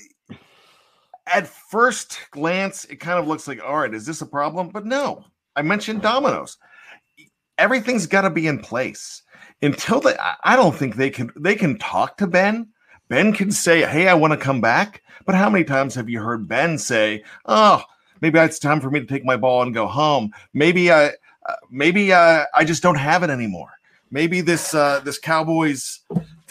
At 1.27 1.47
first 1.47 2.19
glance, 2.31 2.85
it 2.87 2.97
kind 2.97 3.19
of 3.19 3.27
looks 3.29 3.47
like, 3.47 3.63
all 3.63 3.77
right, 3.77 3.95
is 3.95 4.07
this 4.07 4.23
a 4.23 4.27
problem? 4.27 4.71
But 4.71 4.87
no, 4.87 5.25
I 5.55 5.63
mentioned 5.63 6.03
dominoes. 6.03 6.57
Everything's 7.59 8.07
got 8.07 8.23
to 8.23 8.31
be 8.31 8.47
in 8.47 8.59
place 8.59 9.22
until 9.63 10.01
they. 10.01 10.17
I 10.45 10.57
don't 10.57 10.75
think 10.75 10.97
they 10.97 11.11
can. 11.11 11.31
They 11.37 11.55
can 11.55 11.79
talk 11.79 12.17
to 12.19 12.27
Ben. 12.27 12.69
Ben 13.09 13.33
can 13.33 13.51
say, 13.51 13.87
"Hey, 13.87 14.09
I 14.09 14.15
want 14.15 14.33
to 14.33 14.37
come 14.37 14.61
back." 14.61 15.03
But 15.25 15.37
how 15.37 15.49
many 15.49 15.65
times 15.65 15.95
have 15.95 16.09
you 16.09 16.21
heard 16.21 16.49
Ben 16.49 16.77
say, 16.79 17.23
"Oh, 17.47 17.83
maybe 18.21 18.39
it's 18.39 18.59
time 18.59 18.81
for 18.81 18.91
me 18.91 19.01
to 19.01 19.07
take 19.07 19.25
my 19.25 19.37
ball 19.37 19.63
and 19.63 19.73
go 19.73 19.87
home. 19.87 20.33
Maybe 20.53 20.91
I, 20.91 21.07
uh, 21.47 21.55
maybe 21.71 22.13
uh, 22.13 22.45
I 22.55 22.65
just 22.65 22.83
don't 22.83 22.97
have 22.97 23.23
it 23.23 23.31
anymore. 23.31 23.71
Maybe 24.11 24.41
this 24.41 24.75
uh, 24.75 25.01
this 25.01 25.19
Cowboys." 25.19 26.01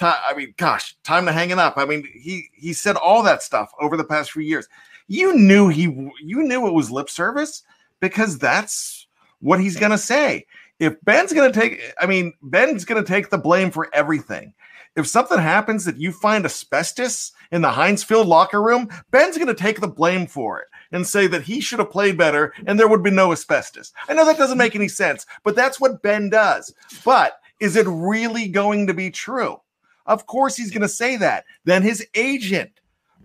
I 0.04 0.34
mean, 0.36 0.56
gosh, 0.58 0.96
time 1.04 1.28
to 1.28 1.32
hang 1.32 1.52
it 1.52 1.60
up. 1.60 1.78
I 1.78 1.86
mean, 1.86 2.08
he 2.12 2.50
he 2.54 2.74
said 2.74 2.96
all 2.96 3.22
that 3.24 3.44
stuff 3.44 3.72
over 3.80 3.98
the 3.98 4.04
past 4.04 4.32
few 4.32 4.42
years. 4.42 4.68
You 5.08 5.36
knew 5.36 5.68
he 5.68 5.84
you 5.84 6.44
knew 6.44 6.68
it 6.68 6.74
was 6.74 6.90
lip 6.90 7.10
service 7.10 7.64
because 8.00 8.40
that's 8.40 9.08
what 9.42 9.60
he's 9.60 9.78
gonna 9.78 9.98
say. 9.98 10.46
If 10.82 11.00
Ben's 11.06 11.32
gonna 11.32 11.54
take, 11.54 11.82
I 11.98 12.06
mean, 12.06 12.34
Ben's 12.42 12.84
gonna 12.84 13.04
take 13.04 13.30
the 13.30 13.38
blame 13.38 13.72
for 13.72 13.88
everything 13.94 14.54
if 14.96 15.08
something 15.08 15.40
happens 15.40 15.86
that 15.86 15.98
you 15.98 16.12
find 16.12 16.46
asbestos 16.46 17.32
in 17.52 17.62
the 17.62 17.72
Heinz 17.72 18.04
Field 18.04 18.28
locker 18.28 18.62
room, 18.62 18.90
Ben's 19.12 19.38
going 19.38 19.48
to 19.48 19.54
take 19.54 19.80
the 19.80 19.88
blame 19.88 20.28
for 20.28 20.60
it 20.60 20.68
and 20.92 21.08
say 21.08 21.28
that 21.28 21.44
he 21.44 21.62
should 21.62 21.80
have 21.80 21.92
played 21.92 22.18
better 22.18 22.54
and 22.66 22.78
there 22.78 22.88
would 22.88 23.04
be 23.04 23.12
no 23.12 23.32
asbestos. 23.32 23.94
I 24.10 24.14
know 24.14 24.26
that 24.26 24.38
doesn't 24.38 24.58
make 24.58 24.76
any 24.76 24.90
sense, 24.90 25.26
but 25.44 25.56
that's 25.56 25.80
what 25.80 26.02
Ben 26.02 26.30
does. 26.30 26.74
But 27.06 27.40
is 27.60 27.76
it 27.76 27.88
really 27.88 28.48
going 28.48 28.88
to 28.88 28.94
be 28.94 29.10
true? 29.10 29.62
Of 30.06 30.26
course, 30.26 30.58
he's 30.58 30.72
going 30.72 30.82
to 30.82 30.90
say 30.90 31.16
that. 31.18 31.46
Then 31.64 31.84
his 31.84 32.06
agent, 32.16 32.72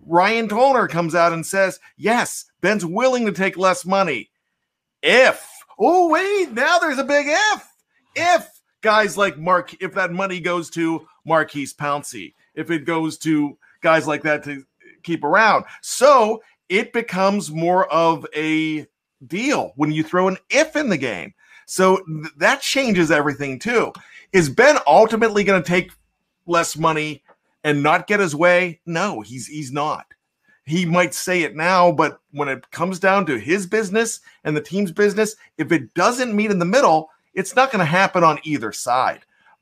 Ryan 0.05 0.47
Tollner, 0.47 0.87
comes 0.87 1.15
out 1.15 1.33
and 1.33 1.45
says, 1.45 1.79
Yes, 1.97 2.45
Ben's 2.61 2.85
willing 2.85 3.25
to 3.25 3.31
take 3.33 3.57
less 3.57 3.85
money. 3.85 4.29
If, 5.03 5.45
oh, 5.79 6.09
wait, 6.09 6.51
now 6.51 6.79
there's 6.79 6.99
a 6.99 7.03
big 7.03 7.27
if 7.29 7.67
if 8.17 8.49
guys 8.81 9.17
like 9.17 9.37
Mark, 9.37 9.75
if 9.81 9.93
that 9.93 10.11
money 10.11 10.39
goes 10.39 10.69
to 10.71 11.07
Maurkice 11.25 11.73
Pouncey, 11.73 12.33
if 12.55 12.71
it 12.71 12.85
goes 12.85 13.17
to 13.19 13.57
guys 13.81 14.07
like 14.07 14.23
that 14.23 14.43
to 14.43 14.63
keep 15.03 15.23
around. 15.23 15.65
So 15.81 16.41
it 16.69 16.91
becomes 16.93 17.51
more 17.51 17.91
of 17.91 18.25
a 18.35 18.87
deal 19.25 19.73
when 19.75 19.91
you 19.91 20.03
throw 20.03 20.27
an 20.27 20.37
if 20.49 20.75
in 20.75 20.89
the 20.89 20.97
game. 20.97 21.33
So 21.65 21.97
th- 21.97 22.33
that 22.37 22.61
changes 22.61 23.11
everything 23.11 23.59
too. 23.59 23.93
Is 24.33 24.49
Ben 24.49 24.77
ultimately 24.87 25.43
going 25.43 25.61
to 25.61 25.67
take 25.67 25.91
less 26.45 26.75
money 26.77 27.23
and 27.63 27.83
not 27.83 28.07
get 28.07 28.19
his 28.19 28.35
way? 28.35 28.81
No, 28.85 29.21
he's 29.21 29.47
he's 29.47 29.71
not. 29.71 30.05
He 30.67 30.85
might 30.85 31.13
say 31.13 31.43
it 31.43 31.55
now, 31.55 31.93
but 31.93 32.19
when 32.31 32.49
it 32.49 32.69
comes 32.71 32.99
down 32.99 33.25
to 33.27 33.39
his 33.39 33.65
business 33.65 34.19
and 34.43 34.55
the 34.55 34.61
team's 34.61 34.91
business, 34.91 35.37
if 35.57 35.71
it 35.71 35.93
doesn't 35.93 36.35
meet 36.35 36.51
in 36.51 36.59
the 36.59 36.65
middle, 36.65 37.09
it's 37.33 37.55
not 37.55 37.71
going 37.71 37.79
to 37.79 37.85
happen 37.85 38.21
on 38.21 38.39
either 38.43 38.73
side. 38.73 39.21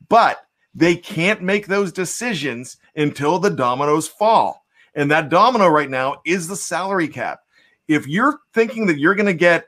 But 0.10 0.48
they 0.74 0.96
can't 0.96 1.44
make 1.44 1.68
those 1.68 1.92
decisions 1.92 2.78
until 2.96 3.38
the 3.38 3.52
dominoes 3.52 4.08
fall. 4.08 4.66
And 4.96 5.12
that 5.12 5.30
domino 5.30 5.68
right 5.68 5.92
now 5.92 6.22
is 6.26 6.48
the 6.48 6.56
salary 6.56 7.08
cap. 7.08 7.42
If 7.88 8.08
you're 8.08 8.40
thinking 8.56 8.88
that 8.88 8.98
you're 8.98 9.14
going 9.14 9.28
to 9.28 9.34
get 9.34 9.68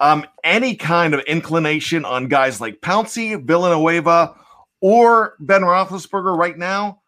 um, 0.00 0.26
any 0.42 0.74
kind 0.74 1.14
of 1.14 1.20
inclination 1.20 2.04
on 2.04 2.26
guys 2.26 2.60
like 2.60 2.80
Pouncey, 2.80 3.40
Villanueva, 3.40 4.34
or 4.80 5.36
Ben 5.38 5.62
Roethlisberger 5.62 6.36
right 6.36 6.58
now, 6.58 7.02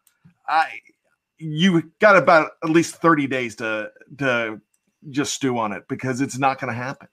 I 0.47 0.79
you 1.39 1.91
got 1.99 2.17
about 2.17 2.51
at 2.63 2.69
least 2.69 2.95
30 2.97 3.27
days 3.27 3.55
to 3.57 3.91
to 4.19 4.61
just 5.09 5.33
stew 5.33 5.57
on 5.57 5.71
it 5.71 5.87
because 5.87 6.21
it's 6.21 6.37
not 6.37 6.59
going 6.59 6.73
to 6.73 6.77
happen. 6.77 7.07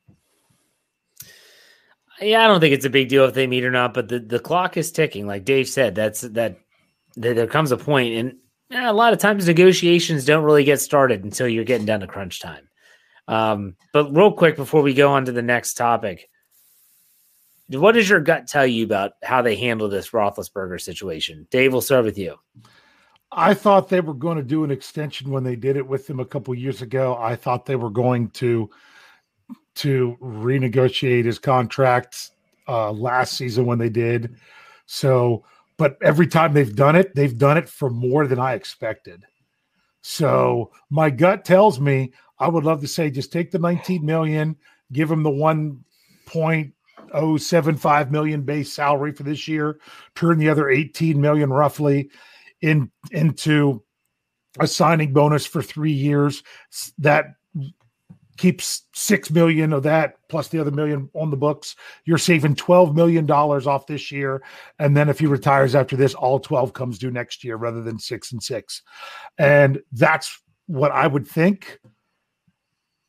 Yeah, 2.21 2.45
I 2.45 2.47
don't 2.47 2.61
think 2.61 2.75
it's 2.75 2.85
a 2.85 2.91
big 2.91 3.09
deal 3.09 3.25
if 3.25 3.35
they 3.35 3.47
meet 3.47 3.65
or 3.65 3.71
not, 3.71 3.95
but 3.95 4.09
the, 4.09 4.19
the 4.19 4.39
clock 4.39 4.77
is 4.77 4.91
ticking. 4.91 5.27
Like 5.27 5.45
Dave 5.45 5.69
said, 5.69 5.95
that's 5.95 6.23
that, 6.23 6.59
that 7.17 7.37
there 7.37 7.47
comes 7.47 7.73
a 7.73 7.77
point, 7.77 8.15
and 8.15 8.37
yeah, 8.71 8.91
a 8.91 8.93
lot 8.93 9.13
of 9.13 9.19
times 9.19 9.47
negotiations 9.47 10.25
don't 10.25 10.45
really 10.45 10.65
get 10.65 10.81
started 10.81 11.25
until 11.25 11.47
you're 11.47 11.65
getting 11.65 11.87
down 11.87 12.01
to 12.01 12.07
crunch 12.07 12.41
time. 12.41 12.69
Um, 13.29 13.77
but 13.93 14.17
real 14.17 14.33
quick 14.33 14.57
before 14.57 14.83
we 14.83 14.95
go 14.95 15.13
on 15.13 15.27
to 15.27 15.33
the 15.33 15.43
next 15.43 15.75
topic, 15.75 16.29
what 17.69 17.93
does 17.93 18.09
your 18.09 18.21
gut 18.21 18.47
tell 18.47 18.67
you 18.67 18.85
about 18.85 19.13
how 19.23 19.43
they 19.43 19.57
handle 19.57 19.89
this 19.89 20.11
Roethlisberger 20.11 20.81
situation? 20.81 21.47
Dave, 21.51 21.73
we'll 21.73 21.83
start 21.83 22.05
with 22.05 22.19
you. 22.19 22.37
I 23.33 23.55
thought 23.55 23.89
they 23.89 24.01
were 24.01 24.15
going 24.15 24.37
to 24.37 24.43
do 24.43 24.65
an 24.65 24.71
extension 24.71 25.31
when 25.31 25.45
they 25.45 25.57
did 25.57 25.77
it 25.77 25.87
with 25.87 26.09
him 26.09 26.21
a 26.21 26.25
couple 26.25 26.55
years 26.55 26.83
ago. 26.83 27.17
I 27.21 27.37
thought 27.37 27.67
they 27.67 27.77
were 27.77 27.91
going 27.91 28.31
to 28.31 28.71
to 29.77 30.17
renegotiate 30.23 31.27
his 31.27 31.39
contract 31.39 32.31
uh, 32.67 32.91
last 32.91 33.37
season 33.37 33.67
when 33.67 33.79
they 33.79 33.91
did. 33.91 34.37
So, 34.87 35.45
but 35.77 35.99
every 36.03 36.27
time 36.27 36.55
they've 36.55 36.75
done 36.75 36.97
it, 36.97 37.15
they've 37.15 37.37
done 37.37 37.59
it 37.59 37.69
for 37.69 37.91
more 37.91 38.27
than 38.27 38.39
I 38.39 38.55
expected. 38.55 39.27
So 40.01 40.73
my 40.89 41.11
gut 41.11 41.45
tells 41.45 41.79
me 41.79 42.15
I 42.39 42.49
would 42.49 42.65
love 42.65 42.81
to 42.81 42.89
say 42.89 43.11
just 43.11 43.31
take 43.33 43.51
the 43.51 43.59
19 43.59 44.07
million, 44.07 44.57
give 44.93 45.11
him 45.11 45.23
the 45.23 45.31
1.075 45.31 48.11
million 48.11 48.43
base 48.43 48.73
salary 48.73 49.13
for 49.13 49.25
this 49.25 49.49
year, 49.49 49.79
turn 50.15 50.39
the 50.39 50.49
other 50.49 50.71
18 50.71 51.21
million 51.21 51.53
roughly 51.53 52.09
in 52.61 52.91
into 53.11 53.83
a 54.59 54.67
signing 54.67 55.13
bonus 55.13 55.47
for 55.47 55.63
three 55.63 55.93
years 55.93 56.43
that 56.99 57.35
keeps 58.37 58.83
six 58.93 59.31
million 59.31 59.73
of 59.73 59.83
that 59.83 60.17
plus 60.29 60.49
the 60.49 60.59
other 60.59 60.71
million 60.71 61.09
on 61.15 61.31
the 61.31 61.37
books. 61.37 61.75
You're 62.05 62.19
saving 62.19 62.57
twelve 62.57 62.95
million 62.95 63.27
dollars 63.27 63.67
off 63.67 63.87
this 63.87 64.13
year, 64.13 64.43
and 64.79 64.97
then 64.97 65.09
if 65.09 65.19
he 65.19 65.27
retires 65.27 65.75
after 65.75 65.97
this, 65.97 66.15
all 66.15 66.39
twelve 66.39 66.73
comes 66.73 66.99
due 66.99 67.11
next 67.11 67.45
year 67.45 67.57
rather 67.57 67.83
than 67.83 67.99
six 67.99 68.33
and 68.33 68.43
six, 68.43 68.83
and 69.39 69.81
that's 69.93 70.41
what 70.67 70.93
I 70.93 71.07
would 71.07 71.27
think. 71.27 71.79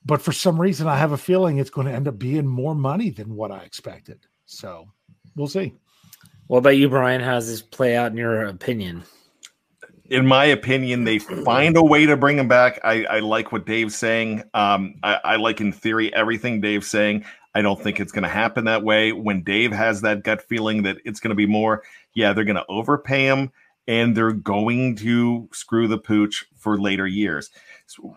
But 0.06 0.22
for 0.22 0.32
some 0.32 0.60
reason, 0.60 0.88
I 0.88 0.98
have 0.98 1.12
a 1.12 1.18
feeling 1.18 1.58
it's 1.58 1.70
going 1.70 1.88
to 1.88 1.94
end 1.94 2.08
up 2.08 2.18
being 2.18 2.48
more 2.48 2.76
money 2.76 3.10
than 3.10 3.36
what 3.36 3.52
I 3.52 3.60
expected. 3.64 4.26
So 4.46 4.88
we'll 5.36 5.48
see. 5.48 5.74
What 6.48 6.60
about 6.60 6.78
you, 6.78 6.88
Brian? 6.88 7.20
How 7.20 7.34
does 7.34 7.50
this 7.50 7.62
play 7.62 7.98
out 7.98 8.12
in 8.12 8.18
your 8.18 8.46
opinion? 8.46 9.04
In 10.10 10.26
my 10.26 10.46
opinion, 10.46 11.04
they 11.04 11.20
find 11.20 11.76
a 11.76 11.84
way 11.84 12.06
to 12.06 12.16
bring 12.16 12.38
him 12.38 12.48
back. 12.48 12.80
I, 12.84 13.04
I 13.06 13.20
like 13.20 13.52
what 13.52 13.66
Dave's 13.66 13.96
saying. 13.96 14.44
Um, 14.54 14.96
I, 15.04 15.20
I, 15.24 15.36
like, 15.36 15.60
in 15.60 15.72
theory, 15.72 16.14
everything 16.14 16.62
Dave's 16.62 16.88
saying. 16.88 17.26
I 17.56 17.62
don't 17.62 17.82
think 17.82 18.00
it's 18.00 18.12
going 18.12 18.24
to 18.24 18.30
happen 18.30 18.66
that 18.66 18.84
way. 18.84 19.12
When 19.12 19.44
Dave 19.44 19.72
has 19.72 20.02
that 20.02 20.24
gut 20.24 20.42
feeling 20.42 20.84
that 20.84 20.98
it's 21.06 21.20
going 21.20 21.30
to 21.30 21.36
be 21.36 21.46
more, 21.46 21.84
yeah, 22.14 22.32
they're 22.32 22.46
going 22.46 22.56
to 22.56 22.66
overpay 22.70 23.26
him 23.26 23.52
and 23.88 24.16
they're 24.16 24.32
going 24.32 24.96
to 24.98 25.50
screw 25.52 25.88
the 25.88 25.98
pooch 25.98 26.46
for 26.56 26.80
later 26.80 27.08
years. 27.08 27.50
So, 27.88 28.16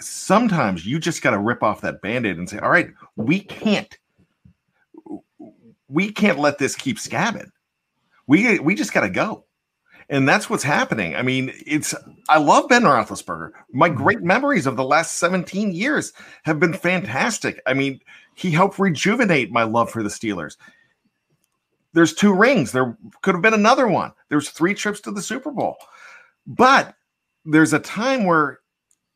sometimes 0.00 0.86
you 0.86 0.98
just 0.98 1.22
got 1.22 1.30
to 1.30 1.38
rip 1.38 1.62
off 1.62 1.80
that 1.82 2.00
band-aid 2.00 2.38
and 2.38 2.48
say, 2.48 2.58
all 2.58 2.70
right, 2.70 2.90
we 3.16 3.40
can't, 3.40 3.96
we 5.88 6.10
can't 6.10 6.38
let 6.38 6.58
this 6.58 6.74
keep 6.74 6.98
scabbing. 6.98 7.50
We, 8.26 8.58
we 8.58 8.74
just 8.74 8.92
got 8.92 9.02
to 9.02 9.10
go 9.10 9.44
and 10.08 10.28
that's 10.28 10.50
what's 10.50 10.62
happening. 10.62 11.16
I 11.16 11.22
mean, 11.22 11.52
it's 11.66 11.94
I 12.28 12.38
love 12.38 12.68
Ben 12.68 12.82
Roethlisberger. 12.82 13.52
My 13.72 13.88
mm-hmm. 13.88 14.02
great 14.02 14.22
memories 14.22 14.66
of 14.66 14.76
the 14.76 14.84
last 14.84 15.14
17 15.14 15.72
years 15.72 16.12
have 16.44 16.60
been 16.60 16.74
fantastic. 16.74 17.60
I 17.66 17.74
mean, 17.74 18.00
he 18.34 18.50
helped 18.50 18.78
rejuvenate 18.78 19.50
my 19.50 19.62
love 19.62 19.90
for 19.90 20.02
the 20.02 20.08
Steelers. 20.08 20.56
There's 21.92 22.12
two 22.12 22.34
rings. 22.34 22.72
There 22.72 22.96
could 23.22 23.34
have 23.34 23.42
been 23.42 23.54
another 23.54 23.86
one. 23.86 24.12
There's 24.28 24.50
three 24.50 24.74
trips 24.74 25.00
to 25.02 25.12
the 25.12 25.22
Super 25.22 25.52
Bowl. 25.52 25.76
But 26.46 26.94
there's 27.44 27.72
a 27.72 27.78
time 27.78 28.24
where 28.24 28.60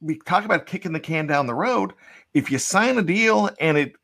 we 0.01 0.19
talk 0.21 0.45
about 0.45 0.67
kicking 0.67 0.93
the 0.93 1.01
can 1.01 1.27
down 1.27 1.47
the 1.47 1.55
road. 1.55 1.93
If 2.35 2.53
you 2.53 2.59
sign 2.59 2.99
a 2.99 3.03
deal 3.03 3.51
and 3.61 3.77
it 3.77 3.95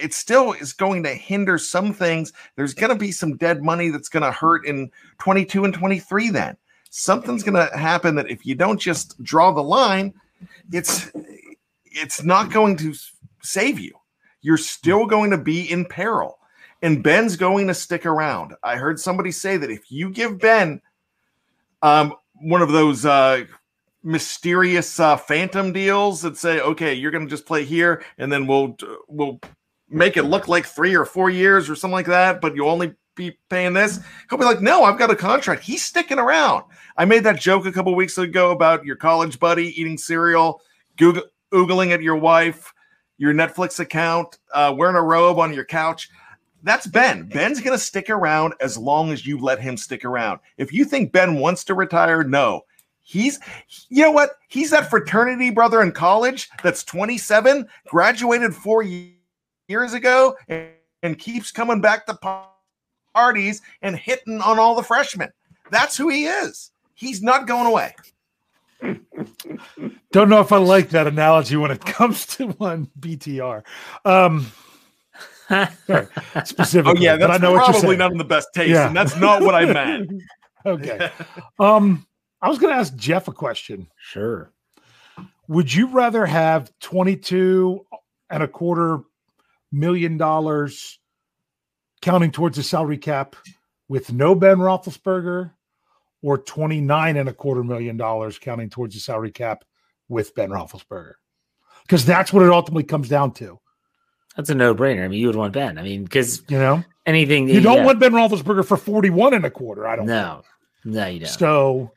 it 0.00 0.14
still 0.14 0.52
is 0.52 0.72
going 0.72 1.02
to 1.04 1.14
hinder 1.14 1.58
some 1.58 1.92
things. 1.92 2.32
There's 2.56 2.74
going 2.74 2.92
to 2.92 2.98
be 2.98 3.12
some 3.12 3.36
dead 3.36 3.62
money 3.62 3.88
that's 3.88 4.08
going 4.08 4.22
to 4.22 4.32
hurt 4.32 4.66
in 4.66 4.90
22 5.18 5.64
and 5.64 5.74
23 5.74 6.30
then. 6.30 6.56
Something's 6.90 7.42
going 7.42 7.54
to 7.54 7.76
happen 7.76 8.14
that 8.16 8.30
if 8.30 8.44
you 8.44 8.54
don't 8.54 8.80
just 8.80 9.22
draw 9.22 9.50
the 9.50 9.62
line, 9.62 10.12
it's 10.72 11.10
it's 11.86 12.22
not 12.22 12.52
going 12.52 12.76
to 12.78 12.94
save 13.42 13.78
you. 13.78 13.92
You're 14.40 14.56
still 14.56 15.06
going 15.06 15.30
to 15.30 15.38
be 15.38 15.70
in 15.70 15.84
peril. 15.84 16.38
And 16.82 17.02
Ben's 17.02 17.36
going 17.36 17.68
to 17.68 17.74
stick 17.74 18.06
around. 18.06 18.54
I 18.62 18.76
heard 18.76 18.98
somebody 18.98 19.30
say 19.30 19.56
that 19.56 19.70
if 19.70 19.90
you 19.90 20.10
give 20.10 20.40
Ben 20.40 20.80
um, 21.80 22.14
one 22.34 22.60
of 22.60 22.72
those 22.72 23.06
uh, 23.06 23.44
mysterious 24.02 24.98
uh, 24.98 25.16
phantom 25.16 25.72
deals 25.72 26.22
that 26.22 26.36
say, 26.36 26.60
okay, 26.60 26.92
you're 26.94 27.10
going 27.10 27.24
to 27.24 27.30
just 27.30 27.46
play 27.46 27.64
here, 27.64 28.04
and 28.18 28.32
then 28.32 28.46
we'll 28.46 28.76
we'll 29.08 29.40
make 29.92 30.16
it 30.16 30.24
look 30.24 30.48
like 30.48 30.66
three 30.66 30.94
or 30.94 31.04
four 31.04 31.30
years 31.30 31.68
or 31.68 31.76
something 31.76 31.94
like 31.94 32.06
that, 32.06 32.40
but 32.40 32.56
you 32.56 32.66
only 32.66 32.94
be 33.14 33.38
paying 33.48 33.72
this. 33.72 34.00
He'll 34.28 34.38
be 34.38 34.44
like, 34.44 34.60
no, 34.60 34.84
I've 34.84 34.98
got 34.98 35.10
a 35.10 35.16
contract. 35.16 35.62
He's 35.62 35.84
sticking 35.84 36.18
around. 36.18 36.64
I 36.96 37.04
made 37.04 37.24
that 37.24 37.40
joke 37.40 37.66
a 37.66 37.72
couple 37.72 37.94
weeks 37.94 38.18
ago 38.18 38.50
about 38.50 38.84
your 38.84 38.96
college 38.96 39.38
buddy 39.38 39.68
eating 39.80 39.98
cereal, 39.98 40.60
Google, 40.96 41.24
Googling 41.52 41.90
at 41.90 42.02
your 42.02 42.16
wife, 42.16 42.72
your 43.18 43.34
Netflix 43.34 43.80
account, 43.80 44.38
uh, 44.54 44.74
wearing 44.76 44.96
a 44.96 45.02
robe 45.02 45.38
on 45.38 45.52
your 45.52 45.64
couch. 45.64 46.08
That's 46.62 46.86
Ben. 46.86 47.24
Ben's 47.28 47.60
going 47.60 47.76
to 47.76 47.84
stick 47.84 48.08
around 48.08 48.54
as 48.60 48.78
long 48.78 49.12
as 49.12 49.26
you 49.26 49.38
let 49.38 49.60
him 49.60 49.76
stick 49.76 50.04
around. 50.04 50.40
If 50.56 50.72
you 50.72 50.84
think 50.84 51.12
Ben 51.12 51.36
wants 51.36 51.64
to 51.64 51.74
retire, 51.74 52.24
no. 52.24 52.62
He's, 53.04 53.40
you 53.88 54.02
know 54.02 54.12
what? 54.12 54.30
He's 54.48 54.70
that 54.70 54.88
fraternity 54.88 55.50
brother 55.50 55.82
in 55.82 55.90
college 55.90 56.48
that's 56.62 56.84
27, 56.84 57.68
graduated 57.88 58.54
four 58.54 58.82
years 58.84 59.16
years 59.72 59.94
ago 59.94 60.36
and, 60.48 60.68
and 61.02 61.18
keeps 61.18 61.50
coming 61.50 61.80
back 61.80 62.06
to 62.06 62.46
parties 63.14 63.62
and 63.80 63.96
hitting 63.96 64.40
on 64.40 64.58
all 64.58 64.76
the 64.76 64.82
freshmen. 64.82 65.30
That's 65.70 65.96
who 65.96 66.08
he 66.08 66.26
is. 66.26 66.70
He's 66.94 67.22
not 67.22 67.46
going 67.48 67.66
away. 67.66 67.94
Don't 70.12 70.28
know 70.28 70.40
if 70.40 70.52
I 70.52 70.58
like 70.58 70.90
that 70.90 71.06
analogy 71.06 71.56
when 71.56 71.70
it 71.70 71.80
comes 71.84 72.26
to 72.36 72.48
one 72.48 72.88
BTR. 73.00 73.62
Um, 74.04 74.52
specifically. 76.44 76.98
Oh 76.98 77.02
yeah, 77.02 77.16
that's 77.16 77.32
I 77.32 77.38
know 77.38 77.54
probably 77.54 77.96
not 77.96 78.12
in 78.12 78.18
the 78.18 78.24
best 78.24 78.48
taste, 78.54 78.70
yeah. 78.70 78.86
and 78.86 78.96
that's 78.96 79.16
not 79.16 79.42
what 79.42 79.54
I 79.54 79.64
meant. 79.64 80.22
okay. 80.66 81.10
Um, 81.58 82.06
I 82.40 82.48
was 82.48 82.58
going 82.58 82.72
to 82.72 82.78
ask 82.78 82.94
Jeff 82.96 83.28
a 83.28 83.32
question. 83.32 83.88
Sure. 83.98 84.52
Would 85.48 85.72
you 85.72 85.88
rather 85.88 86.26
have 86.26 86.72
22 86.80 87.84
and 88.30 88.42
a 88.42 88.48
quarter 88.48 89.00
million 89.72 90.16
dollars 90.18 90.98
counting 92.00 92.30
towards 92.30 92.56
the 92.56 92.62
salary 92.62 92.98
cap 92.98 93.34
with 93.88 94.12
no 94.12 94.34
Ben 94.34 94.58
Roethlisberger, 94.58 95.52
or 96.22 96.38
twenty 96.38 96.80
nine 96.80 97.16
and 97.16 97.28
a 97.28 97.32
quarter 97.32 97.64
million 97.64 97.96
dollars 97.96 98.38
counting 98.38 98.70
towards 98.70 98.94
the 98.94 99.00
salary 99.00 99.30
cap 99.30 99.64
with 100.08 100.34
Ben 100.34 100.50
Roethlisberger, 100.50 101.14
because 101.82 102.04
that's 102.04 102.32
what 102.32 102.42
it 102.42 102.50
ultimately 102.50 102.84
comes 102.84 103.08
down 103.08 103.32
to. 103.34 103.58
That's 104.36 104.50
a 104.50 104.54
no 104.54 104.74
brainer. 104.74 105.04
I 105.04 105.08
mean, 105.08 105.20
you 105.20 105.26
would 105.26 105.36
want 105.36 105.52
Ben. 105.52 105.78
I 105.78 105.82
mean, 105.82 106.04
because 106.04 106.42
You 106.48 106.58
know, 106.58 106.84
anything 107.06 107.48
you 107.48 107.60
don't 107.60 107.78
yeah. 107.78 107.84
want 107.84 108.00
Ben 108.00 108.12
Roethlisberger 108.12 108.64
for 108.66 108.76
41 108.76 109.34
and 109.34 109.44
a 109.44 109.50
quarter. 109.50 109.86
I 109.86 109.96
don't. 109.96 110.06
no, 110.06 110.42
no, 110.84 111.06
you 111.06 111.20
don't. 111.20 111.28
So 111.28 111.92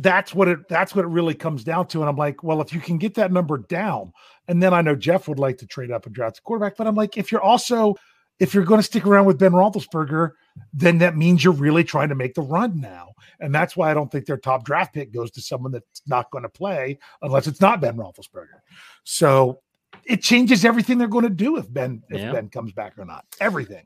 that's 0.00 0.34
what 0.34 0.48
it 0.48 0.68
that's 0.68 0.94
what 0.94 1.04
it 1.04 1.08
really 1.08 1.34
comes 1.34 1.62
down 1.62 1.86
to. 1.88 2.00
And 2.00 2.08
I'm 2.08 2.16
like, 2.16 2.42
well, 2.42 2.60
if 2.60 2.72
you 2.72 2.80
can 2.80 2.98
get 2.98 3.14
that 3.14 3.32
number 3.32 3.58
down, 3.58 4.12
and 4.48 4.62
then 4.62 4.72
I 4.72 4.80
know 4.80 4.94
Jeff 4.96 5.28
would 5.28 5.38
like 5.38 5.58
to 5.58 5.66
trade 5.66 5.90
up 5.90 6.06
and 6.06 6.14
draft 6.14 6.38
a 6.38 6.42
quarterback, 6.42 6.76
but 6.76 6.86
I'm 6.86 6.94
like, 6.94 7.16
if 7.16 7.30
you're 7.30 7.42
also 7.42 7.94
if 8.38 8.54
you're 8.54 8.64
going 8.64 8.78
to 8.78 8.84
stick 8.84 9.06
around 9.06 9.26
with 9.26 9.38
Ben 9.38 9.52
Roethlisberger, 9.52 10.30
then 10.72 10.96
that 10.98 11.14
means 11.14 11.44
you're 11.44 11.52
really 11.52 11.84
trying 11.84 12.08
to 12.08 12.14
make 12.14 12.32
the 12.32 12.40
run 12.40 12.80
now. 12.80 13.12
And 13.38 13.54
that's 13.54 13.76
why 13.76 13.90
I 13.90 13.94
don't 13.94 14.10
think 14.10 14.24
their 14.24 14.38
top 14.38 14.64
draft 14.64 14.94
pick 14.94 15.12
goes 15.12 15.30
to 15.32 15.42
someone 15.42 15.72
that's 15.72 16.00
not 16.06 16.30
going 16.30 16.44
to 16.44 16.48
play 16.48 16.98
unless 17.20 17.46
it's 17.46 17.60
not 17.60 17.82
Ben 17.82 17.96
Roethlisberger. 17.96 18.60
So 19.04 19.60
it 20.06 20.22
changes 20.22 20.64
everything 20.64 20.96
they're 20.96 21.06
going 21.06 21.24
to 21.24 21.28
do 21.28 21.58
if 21.58 21.70
Ben 21.70 22.02
if 22.08 22.18
Yeah. 22.18 22.32
Ben 22.32 22.48
comes 22.48 22.72
back 22.72 22.98
or 22.98 23.04
not. 23.04 23.26
Everything. 23.40 23.84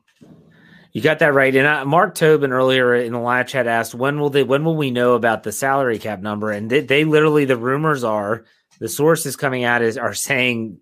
You 0.94 1.02
got 1.02 1.18
that 1.18 1.34
right. 1.34 1.54
And 1.54 1.66
uh, 1.66 1.84
Mark 1.84 2.14
Tobin 2.14 2.52
earlier 2.52 2.94
in 2.94 3.12
the 3.12 3.18
live 3.18 3.48
chat 3.48 3.66
asked, 3.66 3.94
"When 3.94 4.20
will 4.20 4.30
they? 4.30 4.44
When 4.44 4.64
will 4.64 4.76
we 4.76 4.92
know 4.92 5.14
about 5.14 5.42
the 5.42 5.50
salary 5.50 5.98
cap 5.98 6.20
number?" 6.20 6.52
And 6.52 6.70
they, 6.70 6.80
they 6.80 7.04
literally, 7.04 7.44
the 7.44 7.56
rumors 7.56 8.04
are, 8.04 8.44
the 8.78 8.88
sources 8.88 9.34
coming 9.34 9.64
out 9.64 9.82
is 9.82 9.98
are 9.98 10.14
saying, 10.14 10.78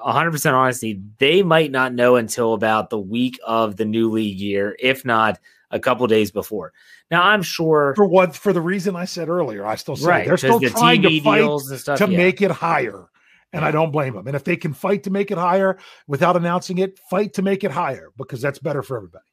100 0.00 0.30
percent 0.30 0.54
honesty, 0.54 1.02
they 1.18 1.42
might 1.42 1.72
not 1.72 1.92
know 1.92 2.14
until 2.14 2.54
about 2.54 2.90
the 2.90 3.00
week 3.00 3.38
of 3.44 3.76
the 3.76 3.84
new 3.84 4.10
league 4.12 4.38
year, 4.38 4.76
if 4.78 5.04
not 5.04 5.40
a 5.72 5.80
couple 5.80 6.06
days 6.06 6.30
before. 6.30 6.72
Now, 7.10 7.24
I'm 7.24 7.42
sure, 7.42 7.94
For 7.96 8.06
what 8.06 8.36
for 8.36 8.52
the 8.52 8.60
reason 8.60 8.94
I 8.94 9.06
said 9.06 9.28
earlier, 9.28 9.66
I 9.66 9.74
still 9.74 9.96
say 9.96 10.06
right? 10.06 10.26
they're 10.26 10.36
still 10.36 10.60
the 10.60 10.70
trying 10.70 11.02
TV 11.02 11.18
to 11.18 11.24
fight 11.24 11.42
and 11.42 11.80
stuff 11.80 11.98
to 11.98 12.08
yeah. 12.08 12.16
make 12.16 12.42
it 12.42 12.52
higher. 12.52 13.06
And 13.52 13.64
I 13.64 13.70
don't 13.70 13.90
blame 13.90 14.14
them. 14.14 14.26
And 14.26 14.36
if 14.36 14.44
they 14.44 14.56
can 14.56 14.74
fight 14.74 15.04
to 15.04 15.10
make 15.10 15.30
it 15.30 15.38
higher 15.38 15.78
without 16.06 16.36
announcing 16.36 16.78
it, 16.78 16.98
fight 17.10 17.32
to 17.34 17.42
make 17.42 17.64
it 17.64 17.70
higher 17.70 18.10
because 18.18 18.42
that's 18.42 18.58
better 18.58 18.82
for 18.82 18.98
everybody. 18.98 19.24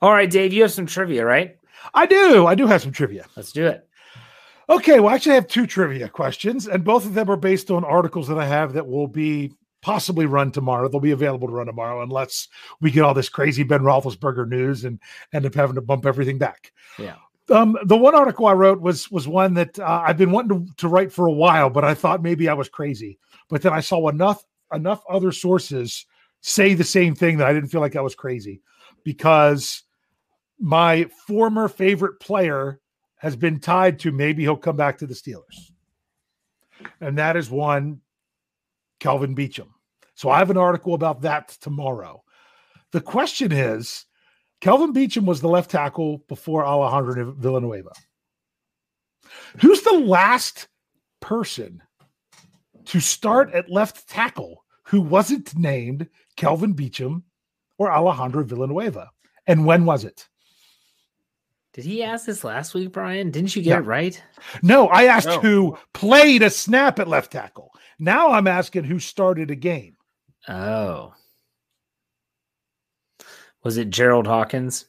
All 0.00 0.12
right, 0.12 0.30
Dave, 0.30 0.52
you 0.52 0.62
have 0.62 0.72
some 0.72 0.86
trivia, 0.86 1.24
right? 1.24 1.56
I 1.94 2.06
do. 2.06 2.46
I 2.46 2.54
do 2.54 2.66
have 2.66 2.82
some 2.82 2.92
trivia. 2.92 3.26
Let's 3.36 3.52
do 3.52 3.66
it. 3.66 3.86
Okay. 4.68 5.00
Well, 5.00 5.14
actually, 5.14 5.32
I 5.32 5.36
have 5.36 5.48
two 5.48 5.66
trivia 5.66 6.08
questions, 6.08 6.66
and 6.66 6.84
both 6.84 7.04
of 7.04 7.14
them 7.14 7.30
are 7.30 7.36
based 7.36 7.70
on 7.70 7.84
articles 7.84 8.28
that 8.28 8.38
I 8.38 8.46
have 8.46 8.72
that 8.72 8.86
will 8.86 9.08
be 9.08 9.52
possibly 9.82 10.26
run 10.26 10.50
tomorrow. 10.50 10.88
They'll 10.88 11.00
be 11.00 11.10
available 11.10 11.48
to 11.48 11.54
run 11.54 11.66
tomorrow 11.66 12.02
unless 12.02 12.48
we 12.80 12.90
get 12.90 13.02
all 13.02 13.14
this 13.14 13.28
crazy 13.28 13.64
Ben 13.64 13.80
Roethlisberger 13.80 14.48
news 14.48 14.84
and 14.84 14.98
end 15.32 15.44
up 15.44 15.54
having 15.54 15.74
to 15.74 15.82
bump 15.82 16.06
everything 16.06 16.38
back. 16.38 16.72
Yeah. 16.98 17.16
Um, 17.50 17.76
the 17.84 17.96
one 17.96 18.14
article 18.14 18.46
I 18.46 18.52
wrote 18.52 18.80
was 18.80 19.10
was 19.10 19.26
one 19.26 19.54
that 19.54 19.78
uh, 19.78 20.04
I've 20.06 20.16
been 20.16 20.30
wanting 20.30 20.66
to, 20.66 20.74
to 20.76 20.88
write 20.88 21.12
for 21.12 21.26
a 21.26 21.32
while, 21.32 21.68
but 21.68 21.84
I 21.84 21.94
thought 21.94 22.22
maybe 22.22 22.48
I 22.48 22.54
was 22.54 22.68
crazy. 22.68 23.18
But 23.48 23.62
then 23.62 23.72
I 23.72 23.80
saw 23.80 24.08
enough 24.08 24.42
enough 24.72 25.02
other 25.10 25.32
sources 25.32 26.06
say 26.42 26.74
the 26.74 26.84
same 26.84 27.14
thing 27.14 27.38
that 27.38 27.46
I 27.46 27.52
didn't 27.52 27.70
feel 27.70 27.80
like 27.80 27.96
I 27.96 28.02
was 28.02 28.14
crazy 28.14 28.60
because 29.04 29.82
my 30.60 31.04
former 31.26 31.68
favorite 31.68 32.20
player 32.20 32.80
has 33.16 33.36
been 33.36 33.60
tied 33.60 34.00
to 34.00 34.12
maybe 34.12 34.42
he'll 34.42 34.56
come 34.56 34.76
back 34.76 34.98
to 34.98 35.06
the 35.06 35.14
Steelers, 35.14 35.70
and 37.00 37.16
that 37.18 37.36
is 37.36 37.48
one 37.48 38.00
Kelvin 39.00 39.34
Beechum. 39.34 39.68
So 40.14 40.28
I 40.28 40.38
have 40.38 40.50
an 40.50 40.56
article 40.56 40.94
about 40.94 41.22
that 41.22 41.48
tomorrow. 41.60 42.22
The 42.90 43.00
question 43.00 43.52
is 43.52 44.04
Kelvin 44.60 44.92
Beechum 44.92 45.24
was 45.24 45.40
the 45.40 45.48
left 45.48 45.70
tackle 45.70 46.18
before 46.28 46.64
Alejandro 46.64 47.32
Villanueva. 47.32 47.92
Who's 49.60 49.82
the 49.82 49.98
last 49.98 50.68
person 51.20 51.82
to 52.86 53.00
start 53.00 53.52
at 53.52 53.70
left 53.70 54.08
tackle 54.08 54.64
who 54.92 55.00
wasn't 55.00 55.56
named 55.56 56.06
Kelvin 56.36 56.74
Beechum 56.74 57.22
or 57.78 57.90
Alejandro 57.90 58.44
Villanueva? 58.44 59.10
And 59.46 59.64
when 59.64 59.86
was 59.86 60.04
it? 60.04 60.28
Did 61.72 61.86
he 61.86 62.02
ask 62.02 62.26
this 62.26 62.44
last 62.44 62.74
week, 62.74 62.92
Brian? 62.92 63.30
Didn't 63.30 63.56
you 63.56 63.62
get 63.62 63.70
Yeah. 63.70 63.78
it 63.78 63.86
right? 63.86 64.22
No, 64.62 64.88
I 64.88 65.04
asked 65.04 65.28
No. 65.28 65.40
who 65.40 65.78
played 65.94 66.42
a 66.42 66.50
snap 66.50 66.98
at 66.98 67.08
left 67.08 67.32
tackle. 67.32 67.70
Now 67.98 68.32
I'm 68.32 68.46
asking 68.46 68.84
who 68.84 68.98
started 68.98 69.50
a 69.50 69.54
game. 69.56 69.96
Oh. 70.46 71.14
Was 73.62 73.78
it 73.78 73.88
Gerald 73.88 74.26
Hawkins? 74.26 74.84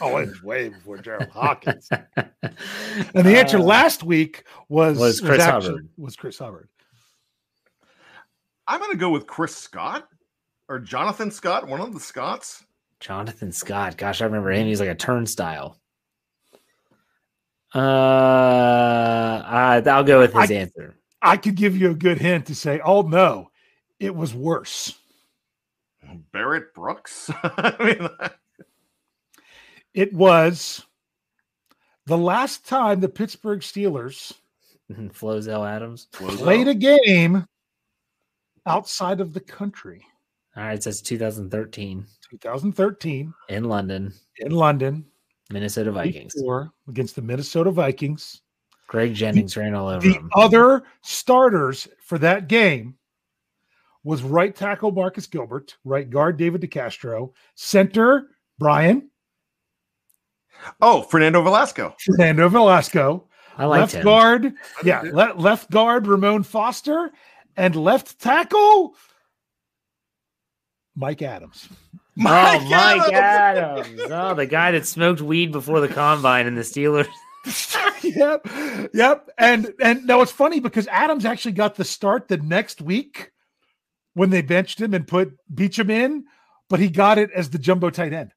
Oh, 0.00 0.16
it 0.16 0.26
was 0.30 0.42
way 0.42 0.70
before 0.70 0.98
Gerald 0.98 1.28
Hawkins. 1.30 1.88
And 3.14 3.24
the 3.24 3.38
answer 3.38 3.58
Uh, 3.58 3.62
last 3.62 4.02
week 4.02 4.44
was 4.68 4.98
was 4.98 5.20
Chris 5.20 5.40
actually- 5.40 5.68
Hubbard. 5.68 5.88
Was 5.96 6.16
Chris 6.16 6.38
Hubbard. 6.38 6.68
I'm 8.70 8.78
going 8.78 8.92
to 8.92 8.96
go 8.96 9.10
with 9.10 9.26
Chris 9.26 9.56
Scott 9.56 10.06
or 10.68 10.78
Jonathan 10.78 11.30
Scott, 11.32 11.66
one 11.66 11.80
of 11.80 11.92
the 11.92 11.98
Scotts. 11.98 12.64
Jonathan 13.00 13.50
Scott. 13.50 13.96
Gosh, 13.96 14.22
I 14.22 14.26
remember 14.26 14.52
him. 14.52 14.66
He's 14.68 14.78
like 14.78 14.88
a 14.88 14.94
turnstile. 14.94 15.76
Uh, 17.74 17.78
I, 19.44 19.82
I'll 19.86 20.04
go 20.04 20.20
with 20.20 20.32
his 20.34 20.50
I- 20.50 20.54
answer. 20.54 20.96
I 21.22 21.36
could 21.36 21.54
give 21.56 21.76
you 21.76 21.90
a 21.90 21.94
good 21.94 22.18
hint 22.18 22.46
to 22.46 22.54
say, 22.54 22.80
oh 22.82 23.02
no, 23.02 23.50
it 23.98 24.14
was 24.14 24.32
worse. 24.34 24.96
Barrett 26.32 26.72
Brooks. 26.72 27.30
I 27.42 27.74
mean, 27.78 28.08
It 29.92 30.12
was 30.14 30.82
the 32.06 32.16
last 32.16 32.66
time 32.66 33.00
the 33.00 33.08
Pittsburgh 33.08 33.60
Steelers 33.60 34.32
Flozell 34.92 35.68
Adams. 35.68 36.06
played 36.12 36.68
a 36.68 36.74
game 36.74 37.46
outside 38.66 39.20
of 39.20 39.32
the 39.32 39.40
country. 39.40 40.04
All 40.56 40.64
right, 40.64 40.74
it 40.74 40.82
says 40.82 41.00
2013 41.02 42.06
2013 42.30 43.34
in 43.48 43.64
London, 43.64 44.12
in 44.38 44.52
London 44.52 45.04
Minnesota 45.50 45.90
Vikings. 45.92 46.34
before 46.34 46.70
against 46.88 47.16
the 47.16 47.22
Minnesota 47.22 47.70
Vikings. 47.70 48.42
Greg 48.86 49.14
Jennings 49.14 49.56
ran 49.56 49.74
all 49.74 49.88
over 49.88 50.00
The 50.06 50.14
him. 50.14 50.28
other 50.34 50.82
starters 51.02 51.86
for 52.02 52.18
that 52.18 52.48
game 52.48 52.96
was 54.02 54.22
right 54.22 54.54
tackle 54.54 54.90
Marcus 54.90 55.26
Gilbert, 55.26 55.76
right 55.84 56.08
guard 56.10 56.36
David 56.36 56.60
DeCastro, 56.62 57.32
center 57.54 58.28
Brian, 58.58 59.08
oh, 60.80 61.02
Fernando 61.02 61.42
Velasco. 61.42 61.94
Fernando 62.04 62.48
Velasco, 62.48 63.28
I 63.56 63.64
liked 63.66 63.80
left 63.80 63.94
him. 63.94 64.04
guard, 64.04 64.54
yeah, 64.84 65.02
le- 65.02 65.34
left 65.36 65.70
guard 65.70 66.06
Ramon 66.06 66.42
Foster, 66.42 67.10
and 67.56 67.76
left 67.76 68.20
tackle 68.20 68.94
Mike 70.94 71.22
Adams. 71.22 71.68
oh, 71.94 72.00
Mike 72.16 73.12
Adams. 73.12 74.00
Oh, 74.10 74.34
the 74.34 74.46
guy 74.46 74.72
that 74.72 74.86
smoked 74.86 75.20
weed 75.20 75.52
before 75.52 75.80
the 75.80 75.88
combine 75.88 76.46
in 76.46 76.54
the 76.54 76.62
Steelers. 76.62 77.08
yep, 78.02 78.46
yep. 78.92 79.28
And 79.38 79.72
and 79.80 80.06
now 80.06 80.20
it's 80.20 80.32
funny 80.32 80.60
because 80.60 80.86
Adams 80.88 81.24
actually 81.24 81.52
got 81.52 81.76
the 81.76 81.84
start 81.84 82.28
the 82.28 82.36
next 82.36 82.82
week 82.82 83.30
when 84.14 84.30
they 84.30 84.42
benched 84.42 84.80
him 84.80 84.92
and 84.92 85.06
put 85.06 85.32
Beechum 85.52 85.90
in, 85.90 86.24
but 86.68 86.80
he 86.80 86.90
got 86.90 87.18
it 87.18 87.30
as 87.32 87.50
the 87.50 87.58
jumbo 87.58 87.90
tight 87.90 88.12
end 88.12 88.32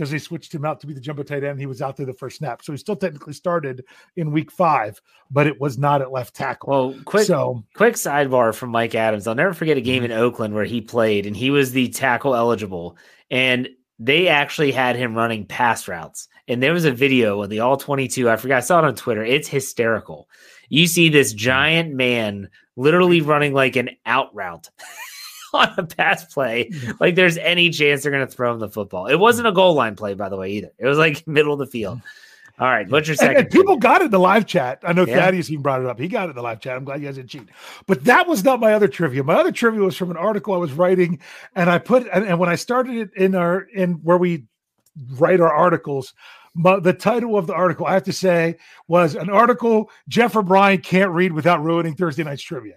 because 0.00 0.10
they 0.10 0.18
switched 0.18 0.54
him 0.54 0.64
out 0.64 0.80
to 0.80 0.86
be 0.86 0.94
the 0.94 1.00
jumbo 1.00 1.22
tight 1.22 1.44
end. 1.44 1.60
He 1.60 1.66
was 1.66 1.82
out 1.82 1.94
there 1.98 2.06
the 2.06 2.14
first 2.14 2.38
snap, 2.38 2.62
so 2.62 2.72
he 2.72 2.78
still 2.78 2.96
technically 2.96 3.34
started 3.34 3.84
in 4.16 4.32
week 4.32 4.50
five, 4.50 4.98
but 5.30 5.46
it 5.46 5.60
was 5.60 5.76
not 5.76 6.00
at 6.00 6.10
left 6.10 6.34
tackle. 6.34 6.70
Well, 6.70 7.02
quick, 7.04 7.26
so 7.26 7.62
quick 7.74 7.96
sidebar 7.96 8.54
from 8.54 8.70
Mike 8.70 8.94
Adams. 8.94 9.26
I'll 9.26 9.34
never 9.34 9.52
forget 9.52 9.76
a 9.76 9.82
game 9.82 10.02
mm-hmm. 10.02 10.12
in 10.12 10.18
Oakland 10.18 10.54
where 10.54 10.64
he 10.64 10.80
played 10.80 11.26
and 11.26 11.36
he 11.36 11.50
was 11.50 11.72
the 11.72 11.90
tackle 11.90 12.34
eligible. 12.34 12.96
And 13.30 13.68
they 13.98 14.28
actually 14.28 14.72
had 14.72 14.96
him 14.96 15.14
running 15.14 15.44
pass 15.44 15.86
routes. 15.86 16.28
And 16.48 16.62
there 16.62 16.72
was 16.72 16.86
a 16.86 16.92
video 16.92 17.42
of 17.42 17.50
the 17.50 17.60
all 17.60 17.76
22. 17.76 18.30
I 18.30 18.36
forgot, 18.36 18.56
I 18.56 18.60
saw 18.60 18.78
it 18.78 18.86
on 18.86 18.94
Twitter. 18.94 19.22
It's 19.22 19.48
hysterical. 19.48 20.30
You 20.70 20.86
see 20.86 21.10
this 21.10 21.32
mm-hmm. 21.32 21.38
giant 21.40 21.94
man 21.94 22.48
literally 22.74 23.20
running 23.20 23.52
like 23.52 23.76
an 23.76 23.90
out 24.06 24.34
route 24.34 24.70
on 25.54 25.72
a 25.76 25.84
pass 25.84 26.24
play. 26.24 26.70
Like 26.98 27.14
there's 27.14 27.36
any 27.38 27.70
chance 27.70 28.02
they're 28.02 28.12
going 28.12 28.26
to 28.26 28.32
throw 28.32 28.52
him 28.52 28.60
the 28.60 28.68
football. 28.68 29.06
It 29.06 29.16
wasn't 29.16 29.48
a 29.48 29.52
goal 29.52 29.74
line 29.74 29.96
play, 29.96 30.14
by 30.14 30.28
the 30.28 30.36
way, 30.36 30.50
either. 30.52 30.70
It 30.78 30.86
was 30.86 30.98
like 30.98 31.26
middle 31.26 31.52
of 31.52 31.58
the 31.58 31.66
field. 31.66 32.00
All 32.58 32.66
right. 32.66 32.86
What's 32.90 33.08
your 33.08 33.14
and, 33.14 33.18
second? 33.18 33.36
and 33.38 33.50
people 33.50 33.78
got 33.78 34.02
it 34.02 34.06
in 34.06 34.10
the 34.10 34.18
live 34.18 34.44
chat. 34.44 34.80
I 34.82 34.92
know 34.92 35.06
Yeah. 35.06 35.16
Thaddeus 35.16 35.50
even 35.50 35.62
brought 35.62 35.80
it 35.80 35.86
up. 35.86 35.98
He 35.98 36.08
got 36.08 36.26
it 36.26 36.30
in 36.30 36.36
the 36.36 36.42
live 36.42 36.60
chat. 36.60 36.76
I'm 36.76 36.84
glad 36.84 37.00
you 37.00 37.06
guys 37.06 37.16
didn't 37.16 37.30
cheat. 37.30 37.48
But 37.86 38.04
that 38.04 38.28
was 38.28 38.44
not 38.44 38.60
my 38.60 38.74
other 38.74 38.86
trivia. 38.86 39.24
My 39.24 39.34
other 39.34 39.50
trivia 39.50 39.80
was 39.80 39.96
from 39.96 40.10
an 40.10 40.18
article 40.18 40.52
I 40.52 40.58
was 40.58 40.72
writing, 40.74 41.20
and 41.56 41.70
I 41.70 41.78
put 41.78 42.06
and, 42.12 42.26
and 42.26 42.38
when 42.38 42.50
I 42.50 42.56
started 42.56 42.96
it 42.96 43.10
in 43.16 43.34
our 43.34 43.60
in 43.74 43.94
where 44.02 44.18
we 44.18 44.44
write 45.12 45.40
our 45.40 45.52
articles. 45.52 46.12
My, 46.52 46.80
the 46.80 46.92
title 46.92 47.38
of 47.38 47.46
the 47.46 47.54
article, 47.54 47.86
I 47.86 47.94
have 47.94 48.02
to 48.02 48.12
say, 48.12 48.56
was 48.88 49.14
an 49.14 49.30
article 49.30 49.88
Jeff 50.08 50.34
O'Brien 50.34 50.80
can't 50.80 51.12
read 51.12 51.32
without 51.32 51.62
ruining 51.62 51.94
Thursday 51.94 52.24
night's 52.24 52.42
trivia. 52.42 52.74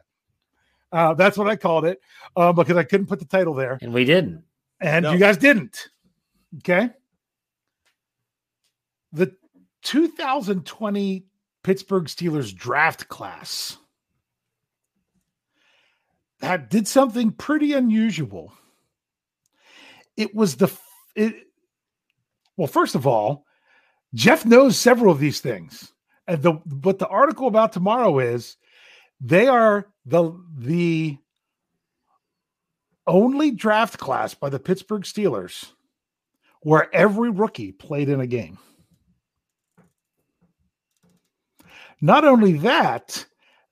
Uh, 0.94 1.16
that's 1.16 1.38
what 1.38 1.48
I 1.48 1.56
called 1.56 1.86
it 1.86 2.00
uh, 2.36 2.54
because 2.54 2.78
I 2.78 2.84
couldn't 2.84 3.08
put 3.08 3.18
the 3.20 3.26
title 3.26 3.56
there, 3.56 3.80
and 3.82 3.94
we 3.94 4.06
didn't. 4.06 4.44
and 4.80 5.04
No. 5.04 5.12
you 5.12 5.18
guys 5.18 5.38
didn't. 5.38 5.90
Okay. 6.60 6.92
The 9.12 9.36
2020 9.82 11.26
Pittsburgh 11.64 12.06
Steelers 12.06 12.56
draft 12.56 13.08
class 13.10 13.78
had 16.42 16.70
did 16.70 16.88
something 16.88 17.32
pretty 17.32 17.74
unusual. 17.74 18.54
It 20.16 20.36
was 20.36 20.58
the 20.58 20.72
it, 21.16 21.48
well, 22.56 22.68
first 22.68 22.94
of 22.94 23.08
all, 23.08 23.46
Jeff 24.14 24.46
knows 24.46 24.78
several 24.78 25.12
of 25.12 25.20
these 25.20 25.40
things. 25.40 25.92
And 26.28 26.42
the 26.42 26.52
what 26.52 27.00
the 27.00 27.08
article 27.08 27.48
about 27.48 27.74
tomorrow 27.74 28.20
is 28.20 28.58
they 29.20 29.48
are 29.48 29.88
the 30.06 30.34
the 30.58 31.18
only 33.06 33.52
draft 33.52 34.00
class 34.00 34.34
by 34.34 34.50
the 34.50 34.60
Pittsburgh 34.60 35.04
Steelers 35.04 35.66
where 36.64 36.94
every 36.96 37.30
rookie 37.30 37.72
played 37.72 38.10
in 38.10 38.22
a 38.22 38.28
game. 38.28 38.58
Not 42.02 42.26
only 42.26 42.54
that, 42.60 43.26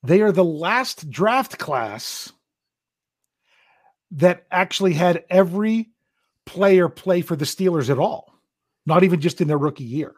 they 0.03 0.21
are 0.21 0.31
the 0.31 0.43
last 0.43 1.09
draft 1.09 1.57
class 1.57 2.31
that 4.11 4.45
actually 4.51 4.93
had 4.93 5.23
every 5.29 5.89
player 6.45 6.89
play 6.89 7.21
for 7.21 7.35
the 7.35 7.45
Steelers 7.45 7.89
at 7.89 7.99
all, 7.99 8.33
not 8.85 9.03
even 9.03 9.21
just 9.21 9.41
in 9.41 9.47
their 9.47 9.57
rookie 9.57 9.83
year. 9.83 10.13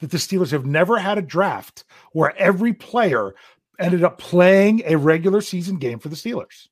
That 0.00 0.10
the 0.10 0.18
Steelers 0.18 0.50
have 0.50 0.66
never 0.66 0.98
had 0.98 1.18
a 1.18 1.22
draft 1.22 1.84
where 2.12 2.36
every 2.36 2.72
player 2.72 3.34
ended 3.78 4.04
up 4.04 4.18
playing 4.18 4.82
a 4.84 4.96
regular 4.96 5.40
season 5.40 5.78
game 5.78 5.98
for 5.98 6.08
the 6.08 6.16
Steelers. 6.16 6.68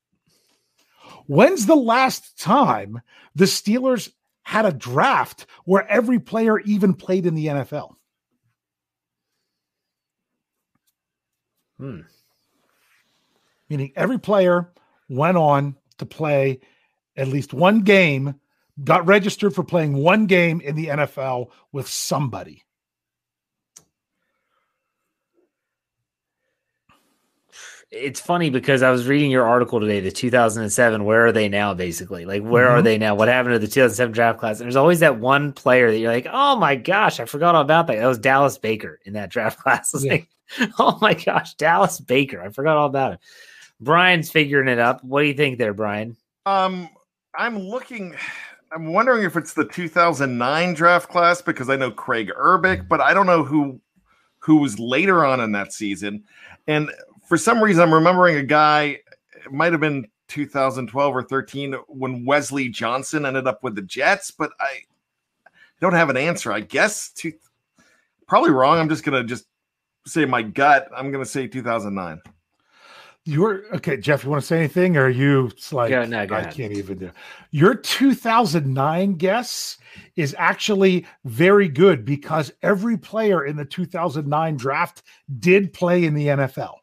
When's 1.27 1.65
the 1.65 1.75
last 1.75 2.39
time 2.39 3.01
the 3.35 3.45
Steelers 3.45 4.11
had 4.43 4.65
a 4.65 4.71
draft 4.71 5.45
where 5.65 5.87
every 5.87 6.19
player 6.19 6.59
even 6.59 6.93
played 6.93 7.25
in 7.25 7.35
the 7.35 7.47
NFL? 7.47 7.95
Hmm. 11.77 12.01
Meaning 13.69 13.93
every 13.95 14.19
player 14.19 14.71
went 15.09 15.37
on 15.37 15.77
to 15.97 16.05
play 16.05 16.59
at 17.15 17.27
least 17.27 17.53
one 17.53 17.81
game, 17.81 18.35
got 18.83 19.05
registered 19.07 19.53
for 19.53 19.63
playing 19.63 19.93
one 19.93 20.25
game 20.25 20.61
in 20.61 20.75
the 20.75 20.87
NFL 20.87 21.51
with 21.71 21.87
somebody. 21.87 22.63
It's 27.91 28.21
funny 28.21 28.49
because 28.49 28.83
I 28.83 28.89
was 28.89 29.05
reading 29.05 29.29
your 29.31 29.45
article 29.45 29.81
today, 29.81 29.99
the 29.99 30.11
2007. 30.11 31.03
Where 31.03 31.25
are 31.25 31.31
they 31.33 31.49
now? 31.49 31.73
Basically, 31.73 32.23
like 32.25 32.41
where 32.41 32.67
Mhm. 32.67 32.71
are 32.71 32.81
they 32.81 32.97
now? 32.97 33.15
What 33.15 33.27
happened 33.27 33.53
to 33.53 33.59
the 33.59 33.67
2007 33.67 34.13
draft 34.13 34.39
class? 34.39 34.59
And 34.59 34.65
there's 34.65 34.77
always 34.77 35.01
that 35.01 35.19
one 35.19 35.51
player 35.51 35.91
that 35.91 35.97
you're 35.97 36.11
like, 36.11 36.27
oh 36.31 36.55
my 36.55 36.75
gosh, 36.77 37.19
I 37.19 37.25
forgot 37.25 37.53
all 37.53 37.61
about 37.61 37.87
that. 37.87 37.97
That 37.97 38.07
was 38.07 38.17
Dallas 38.17 38.57
Baker 38.57 38.99
in 39.03 39.13
that 39.13 39.29
draft 39.29 39.59
class. 39.63 39.93
I 39.93 39.97
was 39.97 40.05
Yeah. 40.05 40.11
like, 40.13 40.29
oh 40.79 40.97
my 41.01 41.13
gosh, 41.13 41.53
Dallas 41.55 41.99
Baker. 41.99 42.41
I 42.41 42.49
forgot 42.49 42.77
all 42.77 42.87
about 42.87 43.13
it. 43.13 43.19
Brian's 43.81 44.31
figuring 44.31 44.69
it 44.69 44.79
up. 44.79 45.03
What 45.03 45.21
do 45.21 45.27
you 45.27 45.33
think 45.33 45.57
there, 45.57 45.73
Brian? 45.73 46.15
Um, 46.45 46.87
I'm 47.37 47.59
looking. 47.59 48.15
I'm 48.71 48.93
wondering 48.93 49.25
if 49.25 49.35
it's 49.35 49.53
the 49.53 49.65
2009 49.65 50.73
draft 50.75 51.09
class 51.09 51.41
because 51.41 51.69
I 51.69 51.75
know 51.75 51.91
Kraig 51.91 52.31
Urbik, 52.39 52.87
but 52.87 53.01
I 53.01 53.13
don't 53.13 53.25
know 53.25 53.43
who 53.43 53.81
who 54.39 54.57
was 54.57 54.79
later 54.79 55.25
on 55.25 55.41
in 55.41 55.51
that 55.51 55.73
season. 55.73 56.23
And 56.67 56.89
for 57.31 57.37
some 57.37 57.63
reason, 57.63 57.81
I'm 57.81 57.93
remembering 57.93 58.35
a 58.35 58.43
guy. 58.43 58.97
It 59.45 59.53
might 59.53 59.71
have 59.71 59.79
been 59.79 60.05
2012 60.27 61.15
or 61.15 61.23
13 61.23 61.75
when 61.87 62.25
Wesley 62.25 62.67
Johnson 62.67 63.25
ended 63.25 63.47
up 63.47 63.63
with 63.63 63.73
the 63.73 63.83
Jets, 63.83 64.31
but 64.31 64.51
I 64.59 64.79
don't 65.79 65.93
have 65.93 66.09
an 66.09 66.17
answer. 66.17 66.51
I 66.51 66.59
guess 66.59 67.09
two, 67.11 67.31
probably 68.27 68.51
wrong. 68.51 68.79
I'm 68.79 68.89
just 68.89 69.05
gonna 69.05 69.23
just 69.23 69.45
say 70.05 70.25
my 70.25 70.41
gut. 70.41 70.89
I'm 70.93 71.09
gonna 71.09 71.23
say 71.23 71.47
2009. 71.47 72.19
You're 73.23 73.63
okay, 73.75 73.95
Jeff. 73.95 74.25
You 74.25 74.29
want 74.29 74.41
to 74.41 74.45
say 74.47 74.57
anything, 74.57 74.97
or 74.97 75.05
are 75.05 75.09
you 75.09 75.45
it's 75.45 75.71
like 75.71 75.89
Go- 75.89 76.03
no, 76.03 76.17
I 76.17 76.23
ahead. 76.23 76.53
can't 76.53 76.73
even 76.73 76.97
do. 76.97 77.11
Your 77.51 77.75
2009 77.75 79.13
guess 79.13 79.77
is 80.17 80.35
actually 80.37 81.07
very 81.23 81.69
good 81.69 82.03
because 82.03 82.51
every 82.61 82.97
player 82.97 83.45
in 83.45 83.55
the 83.55 83.63
2009 83.63 84.57
draft 84.57 85.03
did 85.39 85.71
play 85.71 86.03
in 86.03 86.13
the 86.13 86.27
NFL, 86.27 86.80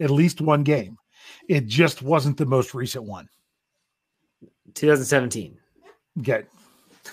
at 0.00 0.10
least 0.10 0.40
one 0.40 0.62
game. 0.62 0.98
It 1.48 1.66
just 1.66 2.02
wasn't 2.02 2.36
the 2.36 2.46
most 2.46 2.74
recent 2.74 3.04
one. 3.04 3.28
2017. 4.74 5.58
Good. 6.22 6.46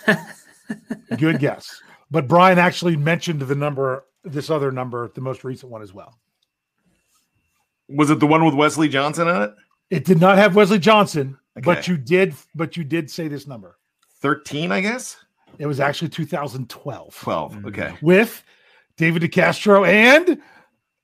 good 1.18 1.40
guess. 1.40 1.82
But 2.10 2.28
Brian 2.28 2.60
actually 2.60 2.98
mentioned 2.98 3.42
the 3.42 3.56
number, 3.56 4.06
this 4.24 4.50
other 4.50 4.72
number, 4.72 5.10
the 5.14 5.22
most 5.22 5.44
recent 5.44 5.72
one 5.72 5.82
as 5.82 5.94
well. 5.94 6.18
Was 7.90 8.10
it 8.10 8.20
the 8.20 8.28
one 8.28 8.46
with 8.46 8.54
Wesley 8.54 8.90
Johnson 8.90 9.28
on 9.28 9.42
it? 9.44 9.54
It 9.90 10.06
did 10.06 10.20
not 10.22 10.38
have 10.38 10.56
Wesley 10.56 10.80
Johnson, 10.80 11.38
but 11.64 11.88
you 11.88 11.98
did, 11.98 12.34
but 12.56 12.78
you 12.78 12.84
did 12.84 13.12
say 13.12 13.28
this 13.28 13.48
number. 13.48 13.78
13, 14.22 14.72
I 14.72 14.80
guess. 14.82 15.18
It 15.58 15.66
was 15.66 15.80
actually 15.80 16.10
2012 16.10 17.20
12. 17.20 17.66
Okay. 17.66 17.94
with 18.02 18.44
David 18.98 19.24
DeCastro 19.24 19.86
and 19.88 20.42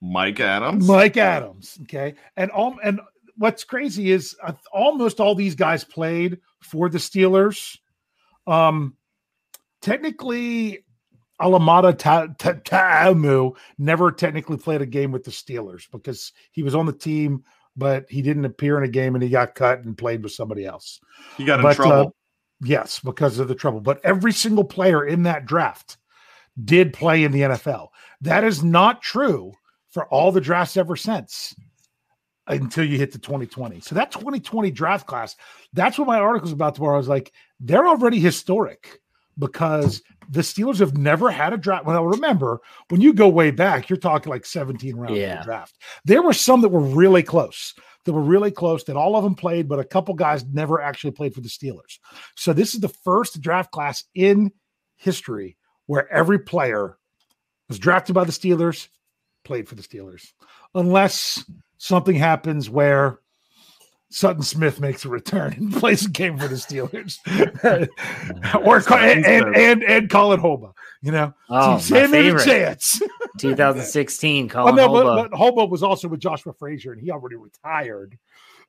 Mike 0.00 0.40
Adams. 0.40 0.86
Mike 0.86 1.16
Adams. 1.16 1.78
Okay, 1.82 2.14
and 2.36 2.50
all 2.50 2.76
and 2.82 3.00
what's 3.36 3.64
crazy 3.64 4.10
is 4.10 4.36
uh, 4.42 4.52
almost 4.72 5.20
all 5.20 5.34
these 5.34 5.54
guys 5.54 5.84
played 5.84 6.38
for 6.60 6.88
the 6.88 6.98
Steelers. 6.98 7.78
Um, 8.46 8.96
technically, 9.80 10.84
Alameda 11.40 11.92
Ta- 11.92 12.28
Ta- 12.38 12.54
Ta'amu 12.64 13.56
never 13.78 14.10
technically 14.10 14.56
played 14.56 14.82
a 14.82 14.86
game 14.86 15.12
with 15.12 15.24
the 15.24 15.30
Steelers 15.30 15.90
because 15.90 16.32
he 16.50 16.62
was 16.62 16.74
on 16.74 16.86
the 16.86 16.92
team, 16.92 17.44
but 17.76 18.06
he 18.08 18.22
didn't 18.22 18.44
appear 18.44 18.76
in 18.78 18.84
a 18.84 18.88
game 18.92 19.14
and 19.14 19.22
he 19.22 19.30
got 19.30 19.54
cut 19.54 19.80
and 19.84 19.96
played 19.96 20.22
with 20.22 20.32
somebody 20.32 20.64
else. 20.64 21.00
He 21.36 21.44
got 21.44 21.60
in 21.60 21.74
trouble. 21.74 22.08
uh, 22.08 22.10
Yes, 22.60 22.98
because 22.98 23.38
of 23.38 23.46
the 23.46 23.54
trouble. 23.54 23.80
But 23.80 24.00
every 24.04 24.32
single 24.32 24.64
player 24.64 25.04
in 25.06 25.22
that 25.22 25.46
draft 25.46 25.96
did 26.64 26.92
play 26.92 27.22
in 27.22 27.30
the 27.30 27.42
NFL. 27.42 27.88
That 28.22 28.42
is 28.42 28.64
not 28.64 29.00
true 29.00 29.52
for 29.90 30.06
all 30.08 30.32
the 30.32 30.40
drafts 30.40 30.76
ever 30.76 30.96
since 30.96 31.54
until 32.46 32.84
you 32.84 32.96
hit 32.98 33.12
the 33.12 33.18
2020. 33.18 33.80
So 33.80 33.94
that 33.94 34.10
2020 34.10 34.70
draft 34.70 35.06
class, 35.06 35.36
that's 35.72 35.98
what 35.98 36.06
my 36.08 36.18
article's 36.18 36.52
about 36.52 36.74
tomorrow. 36.74 36.94
I 36.94 36.98
was 36.98 37.08
like, 37.08 37.32
they're 37.60 37.86
already 37.86 38.20
historic 38.20 39.00
because 39.38 40.02
the 40.30 40.40
Steelers 40.40 40.80
have 40.80 40.96
never 40.96 41.30
had 41.30 41.52
a 41.52 41.56
draft. 41.56 41.84
Well, 41.84 42.04
remember, 42.04 42.60
when 42.88 43.00
you 43.00 43.12
go 43.12 43.28
way 43.28 43.50
back, 43.50 43.88
you're 43.88 43.96
talking 43.98 44.30
like 44.30 44.44
17 44.46 44.96
rounds 44.96 45.12
of 45.12 45.18
Yeah. 45.18 45.38
the 45.38 45.44
draft. 45.44 45.76
There 46.04 46.22
were 46.22 46.32
some 46.32 46.60
that 46.62 46.70
were 46.70 46.80
really 46.80 47.22
close. 47.22 47.74
That 48.04 48.14
were 48.14 48.22
really 48.22 48.50
close 48.50 48.84
that 48.84 48.96
all 48.96 49.16
of 49.16 49.24
them 49.24 49.34
played, 49.34 49.68
but 49.68 49.78
a 49.78 49.84
couple 49.84 50.14
guys 50.14 50.42
never 50.46 50.80
actually 50.80 51.10
played 51.10 51.34
for 51.34 51.42
the 51.42 51.48
Steelers. 51.48 51.98
So 52.36 52.54
this 52.54 52.74
is 52.74 52.80
the 52.80 52.88
first 52.88 53.40
draft 53.42 53.70
class 53.70 54.04
in 54.14 54.50
history 54.96 55.58
where 55.86 56.10
every 56.10 56.38
player 56.38 56.96
was 57.68 57.78
drafted 57.78 58.14
by 58.14 58.24
the 58.24 58.32
Steelers, 58.32 58.88
played 59.48 59.68
for 59.68 59.74
the 59.74 59.82
Steelers, 59.82 60.32
unless 60.74 61.44
something 61.78 62.14
happens 62.14 62.68
where 62.70 63.18
Sutton 64.10 64.42
Smith 64.42 64.80
makes 64.80 65.04
a 65.04 65.08
return 65.08 65.54
and 65.54 65.72
plays 65.80 66.06
a 66.06 66.10
game 66.10 66.38
for 66.38 66.46
the 66.48 66.54
Steelers, 66.54 67.16
or 68.64 68.76
and, 68.94 69.26
and 69.26 69.56
and 69.56 69.82
and 69.82 70.10
Colin 70.10 70.38
Holba. 70.40 70.72
You 71.02 71.12
know, 71.12 71.34
Oh, 71.48 71.78
So 71.78 71.94
him 71.96 72.14
a 72.36 72.44
chance. 72.44 73.00
2016. 73.38 74.46
Oh, 74.46 74.48
Colin 74.52 74.74
no, 74.76 74.88
Holba. 74.88 75.04
but, 75.04 75.30
but 75.30 75.38
Holba 75.38 75.68
was 75.70 75.82
also 75.82 76.08
with 76.08 76.20
Joshua 76.20 76.52
Frazier, 76.52 76.92
and 76.92 77.00
he 77.00 77.10
already 77.10 77.36
retired 77.36 78.18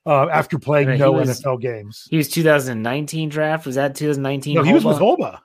uh, 0.05 0.27
after 0.29 0.59
playing 0.59 0.97
no 0.99 1.11
was- 1.11 1.41
NFL 1.41 1.59
games. 1.61 2.07
he 2.09 2.17
was 2.17 2.29
2019 2.29 3.29
draft. 3.29 3.65
Was 3.65 3.75
that 3.75 3.95
2019? 3.95 4.55
No, 4.55 4.63
he 4.63 4.73
was 4.73 4.85
with 4.85 4.97
Holba? 4.97 5.17
Holba, 5.19 5.39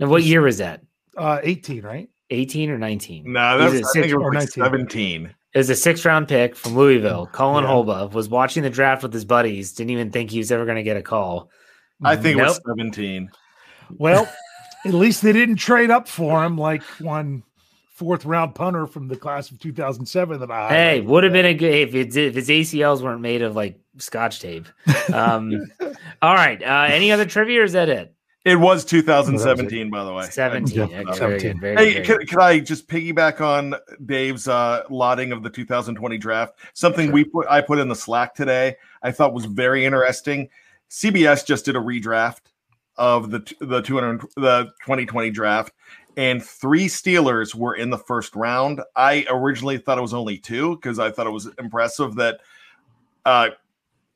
Now, 0.00 0.08
what 0.08 0.22
year 0.24 0.42
was 0.42 0.58
that? 0.58 0.82
uh, 1.16 1.40
18, 1.42 1.82
right? 1.82 2.08
18 2.30 2.70
or 2.70 2.78
19? 2.78 3.32
no, 3.32 3.58
that's 3.58 3.72
was 3.72 3.82
a 3.82 3.84
I 3.84 4.02
think 4.02 4.12
it 4.12 4.16
was 4.16 4.34
like 4.34 4.48
17. 4.48 5.34
It 5.54 5.58
was 5.58 5.70
a 5.70 5.76
six 5.76 6.04
round 6.04 6.28
pick 6.28 6.54
from 6.54 6.76
Louisville. 6.76 7.26
Colin 7.32 7.64
Yeah. 7.64 7.70
Holba 7.70 8.12
was 8.12 8.28
watching 8.28 8.62
the 8.62 8.70
draft 8.70 9.02
with 9.02 9.12
his 9.12 9.24
buddies. 9.24 9.72
Didn't 9.72 9.90
even 9.90 10.10
think 10.10 10.30
he 10.30 10.38
was 10.38 10.52
ever 10.52 10.64
going 10.64 10.76
to 10.76 10.82
get 10.82 10.96
a 10.96 11.02
call. 11.02 11.50
I 12.04 12.16
think 12.16 12.38
it 12.38 12.42
was 12.42 12.60
17. 12.66 13.30
Well, 13.96 14.28
at 14.84 14.94
least 14.94 15.22
they 15.22 15.32
didn't 15.32 15.56
trade 15.56 15.90
up 15.90 16.06
for 16.06 16.44
him 16.44 16.58
like 16.58 16.82
one 17.00 17.42
fourth 17.94 18.24
round 18.24 18.54
punter 18.54 18.86
from 18.86 19.08
the 19.08 19.16
class 19.16 19.50
of 19.50 19.58
2007 19.58 20.38
that 20.38 20.50
I 20.50 20.68
Hey, 20.68 21.00
would 21.00 21.24
have 21.24 21.32
been 21.32 21.46
a 21.46 21.54
good 21.54 21.74
if, 21.74 21.94
it's, 21.94 22.14
if 22.14 22.34
his 22.34 22.48
ACLs 22.48 23.02
weren't 23.02 23.20
made 23.22 23.42
of 23.42 23.56
like 23.56 23.80
scotch 23.96 24.38
tape. 24.40 24.68
Um, 25.12 25.66
all 26.22 26.34
right. 26.34 26.62
Uh, 26.62 26.86
any 26.90 27.10
other 27.10 27.24
trivia 27.24 27.62
or 27.62 27.64
is 27.64 27.72
that 27.72 27.88
it? 27.88 28.14
It 28.48 28.56
was 28.56 28.84
2017, 28.84 29.90
by 29.90 30.04
the 30.04 30.12
way. 30.12 30.24
17. 30.24 30.74
Yeah, 30.74 30.84
Okay, 30.84 31.18
very 31.18 31.40
17. 31.40 31.60
very 31.60 31.76
Hey, 31.76 31.94
good. 31.94 32.06
could, 32.06 32.28
could 32.30 32.38
I 32.40 32.60
just 32.60 32.88
piggyback 32.88 33.40
on 33.42 33.74
Dave's 34.06 34.48
uh, 34.48 34.84
lauding 34.88 35.32
of 35.32 35.42
the 35.42 35.50
2020 35.50 36.16
draft? 36.16 36.58
Something 36.72 37.12
we 37.12 37.24
put 37.24 37.46
I 37.48 37.60
put 37.60 37.78
in 37.78 37.88
the 37.88 37.94
Slack 37.94 38.34
today. 38.34 38.76
I 39.02 39.12
thought 39.12 39.34
was 39.34 39.44
very 39.44 39.84
interesting. 39.84 40.48
CBS 40.90 41.44
just 41.44 41.66
did 41.66 41.76
a 41.76 41.80
redraft 41.80 42.40
of 42.96 43.30
the 43.30 43.40
the 43.60 43.82
200 43.82 44.22
the 44.36 44.64
2020 44.84 45.30
draft, 45.30 45.74
and 46.16 46.42
three 46.42 46.86
Steelers 46.86 47.54
were 47.54 47.74
in 47.74 47.90
the 47.90 47.98
first 47.98 48.34
round. 48.34 48.80
I 48.96 49.26
originally 49.28 49.76
thought 49.76 49.98
it 49.98 50.02
was 50.02 50.14
only 50.14 50.38
two 50.38 50.76
because 50.76 50.98
I 50.98 51.10
thought 51.10 51.26
it 51.26 51.32
was 51.32 51.48
impressive 51.58 52.14
that 52.14 52.40
uh, 53.26 53.50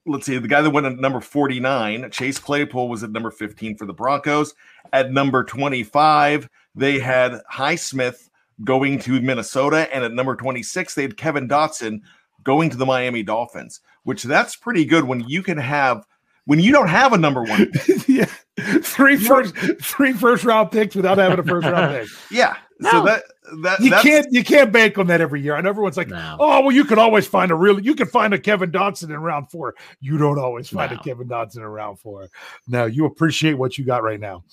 let's 0.07 0.27
see, 0.27 0.39
the 0.39 0.49
guy 0.49 0.63
that 0.63 0.71
went 0.71 0.87
at 0.87 0.99
number 0.99 1.21
49, 1.21 2.11
Chase 2.11 2.39
Claypool, 2.39 2.89
was 2.89 3.03
at 3.03 3.13
number 3.13 3.31
15 3.31 3.77
for 3.77 3.87
the 3.87 3.93
Broncos. 3.93 4.55
At 4.93 5.13
number 5.13 5.45
25, 5.45 6.49
they 6.75 6.99
had 6.99 7.41
Highsmith 7.53 8.29
going 8.65 8.99
to 9.01 9.21
Minnesota. 9.21 9.93
And 9.95 10.05
at 10.05 10.13
number 10.13 10.37
26, 10.37 10.95
they 10.95 11.03
had 11.03 11.17
Kevin 11.17 11.49
Dotson 11.49 12.01
going 12.45 12.71
to 12.71 12.77
the 12.77 12.87
Miami 12.87 13.23
Dolphins, 13.23 13.81
which 14.03 14.23
that's 14.23 14.57
pretty 14.57 14.85
good 14.85 15.05
when 15.05 15.27
you 15.29 15.43
can 15.43 15.59
have 15.59 16.07
when 16.45 16.59
you 16.59 16.73
don't 16.73 16.89
have 16.89 17.13
a 17.13 17.19
number 17.19 17.43
one. 17.45 17.71
yeah. 18.09 18.27
Three 18.59 19.17
first 19.17 19.55
three 19.81 20.13
first 20.13 20.45
round 20.45 20.73
picks 20.73 20.95
without 20.95 21.19
having 21.19 21.39
a 21.39 21.43
first 21.45 21.67
round 21.67 21.97
pick. 22.01 22.09
Yeah. 22.31 22.57
No. 22.81 22.91
So 22.91 23.05
that 23.05 23.23
that 23.63 23.81
you 23.81 23.91
can't 23.91 24.27
you 24.31 24.45
can't 24.45 24.73
bank 24.73 24.99
on 24.99 25.09
that 25.09 25.21
every 25.21 25.41
year. 25.41 25.57
And 25.57 25.67
everyone's 25.67 25.97
like, 25.97 26.09
no. 26.09 26.37
oh 26.39 26.61
well, 26.61 26.73
you 26.73 26.85
can 26.85 26.99
always 26.99 27.27
find 27.27 27.51
a 27.51 27.55
real 27.55 27.81
you 27.81 27.95
can 27.95 28.07
find 28.07 28.33
a 28.33 28.39
Kevin 28.39 28.71
Dotson 28.71 29.05
in 29.05 29.19
round 29.19 29.51
four. 29.51 29.75
You 30.01 30.19
don't 30.19 30.39
always 30.39 30.69
find 30.69 30.93
no. 30.93 30.99
a 30.99 31.03
Kevin 31.03 31.29
Dotson 31.29 31.59
in 31.59 31.65
round 31.65 31.99
four. 31.99 32.29
No, 32.69 32.87
you 32.87 33.05
appreciate 33.07 33.55
what 33.55 33.77
you 33.79 33.85
got 33.85 34.03
right 34.03 34.21
now. 34.21 34.45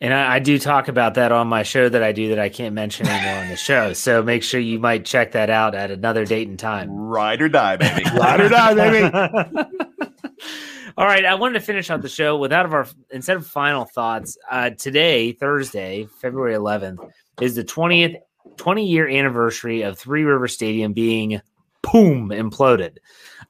And 0.00 0.14
I, 0.14 0.36
I, 0.36 0.38
do 0.38 0.60
talk 0.60 0.86
about 0.86 1.14
that 1.14 1.32
on 1.32 1.48
my 1.48 1.64
show 1.64 1.88
that 1.88 2.04
I 2.04 2.12
do 2.12 2.28
that 2.28 2.38
I 2.38 2.50
can't 2.50 2.72
mention 2.72 3.08
anymore 3.08 3.42
on 3.42 3.48
the 3.48 3.56
show. 3.56 3.92
So 3.94 4.22
make 4.22 4.44
sure 4.44 4.60
you 4.60 4.78
might 4.78 5.04
check 5.04 5.32
that 5.32 5.50
out 5.50 5.74
at 5.74 5.90
another 5.90 6.24
date 6.24 6.46
and 6.46 6.56
time. 6.56 6.88
Ride 6.88 7.42
or 7.42 7.48
die, 7.48 7.76
baby. 7.76 8.04
Ride 8.16 8.40
or 8.40 8.48
die, 8.48 8.74
baby. 8.74 9.12
All 10.96 11.06
right, 11.06 11.24
I 11.24 11.34
wanted 11.34 11.54
to 11.54 11.64
finish 11.64 11.90
out 11.90 12.02
the 12.02 12.08
show 12.08 12.36
without 12.36 12.64
of 12.64 12.74
our 12.74 12.86
instead 13.10 13.36
of 13.36 13.46
final 13.46 13.84
thoughts. 13.84 14.36
Uh, 14.48 14.70
today, 14.70 15.32
Thursday, 15.32 16.06
February 16.20 16.54
11th, 16.54 16.98
is 17.40 17.54
the 17.54 17.64
20th 17.64 18.16
20 18.56 18.86
year 18.86 19.08
anniversary 19.08 19.82
of 19.82 19.98
Three 19.98 20.24
River 20.24 20.48
Stadium 20.48 20.92
being 20.92 21.40
boom 21.82 22.28
imploded, 22.30 22.98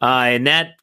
uh, 0.01 0.27
and 0.27 0.47
that 0.47 0.75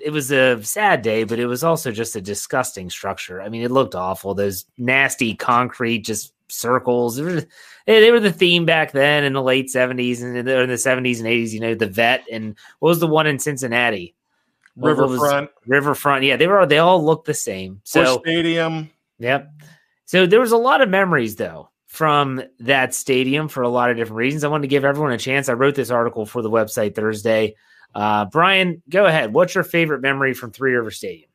it 0.00 0.10
was 0.10 0.30
a 0.30 0.62
sad 0.62 1.02
day, 1.02 1.24
but 1.24 1.38
it 1.38 1.46
was 1.46 1.64
also 1.64 1.90
just 1.90 2.16
a 2.16 2.20
disgusting 2.20 2.88
structure. 2.88 3.42
I 3.42 3.48
mean, 3.48 3.62
it 3.62 3.70
looked 3.70 3.94
awful. 3.94 4.34
Those 4.34 4.64
nasty 4.78 5.34
concrete 5.34 6.00
just 6.00 6.32
circles. 6.48 7.16
They 7.16 7.22
were, 7.24 7.42
they 7.86 8.10
were 8.10 8.20
the 8.20 8.32
theme 8.32 8.64
back 8.64 8.92
then 8.92 9.24
in 9.24 9.32
the 9.32 9.42
late 9.42 9.68
seventies 9.70 10.22
and 10.22 10.36
in 10.36 10.46
the, 10.46 10.60
in 10.60 10.68
the 10.68 10.78
seventies 10.78 11.20
and 11.20 11.28
eighties. 11.28 11.52
You 11.52 11.60
know, 11.60 11.74
the 11.74 11.88
vet 11.88 12.24
and 12.30 12.54
what 12.78 12.90
was 12.90 13.00
the 13.00 13.06
one 13.06 13.26
in 13.26 13.38
Cincinnati? 13.38 14.14
Riverfront. 14.76 15.50
Riverfront. 15.66 16.22
Yeah, 16.22 16.36
they 16.36 16.46
were. 16.46 16.66
They 16.66 16.78
all 16.78 17.04
looked 17.04 17.26
the 17.26 17.34
same. 17.34 17.80
So 17.84 18.18
Busch 18.18 18.22
Stadium. 18.22 18.90
Yep. 19.18 19.50
So 20.04 20.26
there 20.26 20.40
was 20.40 20.52
a 20.52 20.56
lot 20.56 20.82
of 20.82 20.88
memories 20.88 21.36
though 21.36 21.70
from 21.96 22.42
that 22.60 22.94
stadium 22.94 23.48
for 23.48 23.62
a 23.62 23.70
lot 23.70 23.90
of 23.90 23.96
different 23.96 24.18
reasons. 24.18 24.44
I 24.44 24.48
wanted 24.48 24.64
to 24.64 24.68
give 24.68 24.84
everyone 24.84 25.12
a 25.12 25.18
chance. 25.18 25.48
I 25.48 25.54
wrote 25.54 25.76
this 25.76 25.90
article 25.90 26.26
for 26.26 26.42
the 26.42 26.50
website 26.50 26.94
Thursday. 26.94 27.54
Uh, 27.94 28.26
Brian, 28.26 28.82
go 28.90 29.06
ahead. 29.06 29.32
What's 29.32 29.54
your 29.54 29.64
favorite 29.64 30.02
memory 30.02 30.34
from 30.34 30.50
Three 30.50 30.74
River 30.74 30.90
Stadium? 30.90 31.30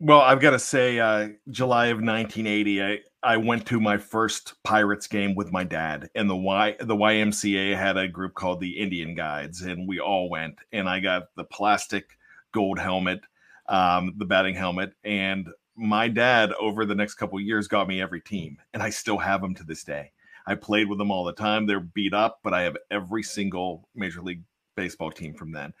Well, 0.00 0.20
I've 0.20 0.40
got 0.40 0.50
to 0.50 0.58
say, 0.58 0.98
uh, 0.98 1.28
July 1.52 1.86
of 1.86 1.98
1980, 1.98 2.82
I, 2.82 2.98
I 3.22 3.36
went 3.36 3.64
to 3.66 3.78
my 3.78 3.96
first 3.96 4.54
Pirates 4.64 5.06
game 5.06 5.36
with 5.36 5.52
my 5.52 5.62
dad, 5.62 6.10
and 6.16 6.28
the 6.28 6.36
Y 6.36 6.74
the 6.80 6.96
YMCA 6.96 7.76
had 7.76 7.96
a 7.96 8.08
group 8.08 8.34
called 8.34 8.60
the 8.60 8.80
Indian 8.80 9.14
Guides, 9.14 9.62
and 9.62 9.86
we 9.86 10.00
all 10.00 10.28
went. 10.28 10.58
And 10.72 10.88
I 10.88 10.98
got 10.98 11.26
the 11.36 11.44
plastic 11.44 12.18
gold 12.50 12.80
helmet, 12.80 13.20
um, 13.68 14.14
the 14.16 14.24
batting 14.24 14.56
helmet, 14.56 14.92
and 15.04 15.48
my 15.78 16.08
dad 16.08 16.52
over 16.54 16.84
the 16.84 16.94
next 16.94 17.14
couple 17.14 17.40
years 17.40 17.68
got 17.68 17.88
me 17.88 18.02
every 18.02 18.20
team, 18.20 18.58
and 18.74 18.82
I 18.82 18.90
still 18.90 19.18
have 19.18 19.40
them 19.40 19.54
to 19.54 19.64
this 19.64 19.84
day. 19.84 20.12
I 20.46 20.54
played 20.54 20.88
with 20.88 20.98
them 20.98 21.10
all 21.10 21.24
the 21.24 21.32
time. 21.32 21.66
They're 21.66 21.80
beat 21.80 22.14
up, 22.14 22.40
but 22.42 22.52
I 22.52 22.62
have 22.62 22.76
every 22.90 23.22
single 23.22 23.88
Major 23.94 24.22
League 24.22 24.42
Baseball 24.76 25.10
team 25.10 25.34
from 25.34 25.52
then. 25.52 25.72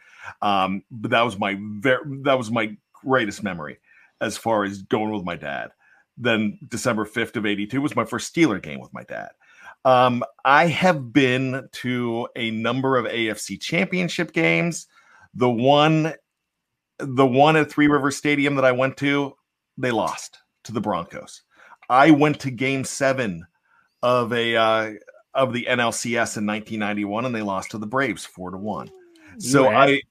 Um, 0.42 0.82
but 0.90 1.10
that 1.10 1.22
was 1.22 1.38
my 1.38 1.56
very 1.60 2.02
that 2.22 2.36
was 2.36 2.50
my 2.50 2.76
greatest 2.92 3.42
memory 3.42 3.78
as 4.20 4.36
far 4.36 4.64
as 4.64 4.82
going 4.82 5.12
with 5.12 5.24
my 5.24 5.36
dad. 5.36 5.70
Then 6.16 6.58
December 6.66 7.04
5th 7.04 7.36
of 7.36 7.46
82 7.46 7.80
was 7.80 7.94
my 7.94 8.04
first 8.04 8.34
Steeler 8.34 8.60
game 8.60 8.80
with 8.80 8.92
my 8.92 9.04
dad. 9.04 9.30
Um, 9.84 10.24
I 10.44 10.66
have 10.66 11.12
been 11.12 11.68
to 11.72 12.28
a 12.34 12.50
number 12.50 12.96
of 12.96 13.06
AFC 13.06 13.60
championship 13.60 14.32
games. 14.32 14.86
The 15.34 15.50
one 15.50 16.14
the 16.98 17.26
one 17.26 17.56
at 17.56 17.70
Three 17.70 17.86
River 17.86 18.10
Stadium 18.10 18.56
that 18.56 18.64
I 18.64 18.72
went 18.72 18.96
to, 18.98 19.37
they 19.78 19.90
lost 19.90 20.38
to 20.64 20.72
the 20.72 20.80
Broncos. 20.80 21.42
I 21.88 22.10
went 22.10 22.40
to 22.40 22.50
game 22.50 22.84
seven 22.84 23.46
of 24.02 24.32
a 24.32 24.56
uh, 24.56 24.92
of 25.34 25.52
the 25.52 25.66
NLCS 25.70 26.36
in 26.36 26.46
1991, 26.46 27.24
and 27.24 27.34
they 27.34 27.42
lost 27.42 27.70
to 27.70 27.78
the 27.78 27.86
Braves 27.86 28.26
four 28.26 28.50
to 28.50 28.58
one. 28.58 28.90
So 29.38 29.70
you 29.70 29.76
I 29.76 30.02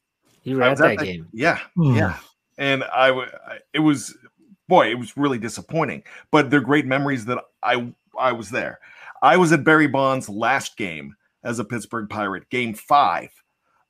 you 0.44 0.56
were 0.56 0.64
at 0.64 0.78
that, 0.78 0.98
that 0.98 1.06
game, 1.06 1.28
yeah, 1.34 1.60
mm. 1.78 1.96
yeah, 1.96 2.18
and 2.58 2.84
I 2.84 3.28
it 3.74 3.80
was 3.80 4.18
boy, 4.68 4.90
it 4.90 4.98
was 4.98 5.16
really 5.18 5.38
disappointing, 5.38 6.04
but 6.32 6.50
they're 6.50 6.62
great 6.62 6.86
memories 6.86 7.26
that 7.26 7.44
I 7.62 7.92
I 8.18 8.32
was 8.32 8.50
there. 8.50 8.80
I 9.22 9.38
was 9.38 9.52
at 9.52 9.64
Barry 9.64 9.88
Bonds' 9.88 10.30
last 10.30 10.78
game 10.78 11.16
as 11.44 11.60
a 11.60 11.66
Pittsburgh 11.66 12.10
Pirate, 12.10 12.50
Game 12.50 12.74
Five 12.74 13.32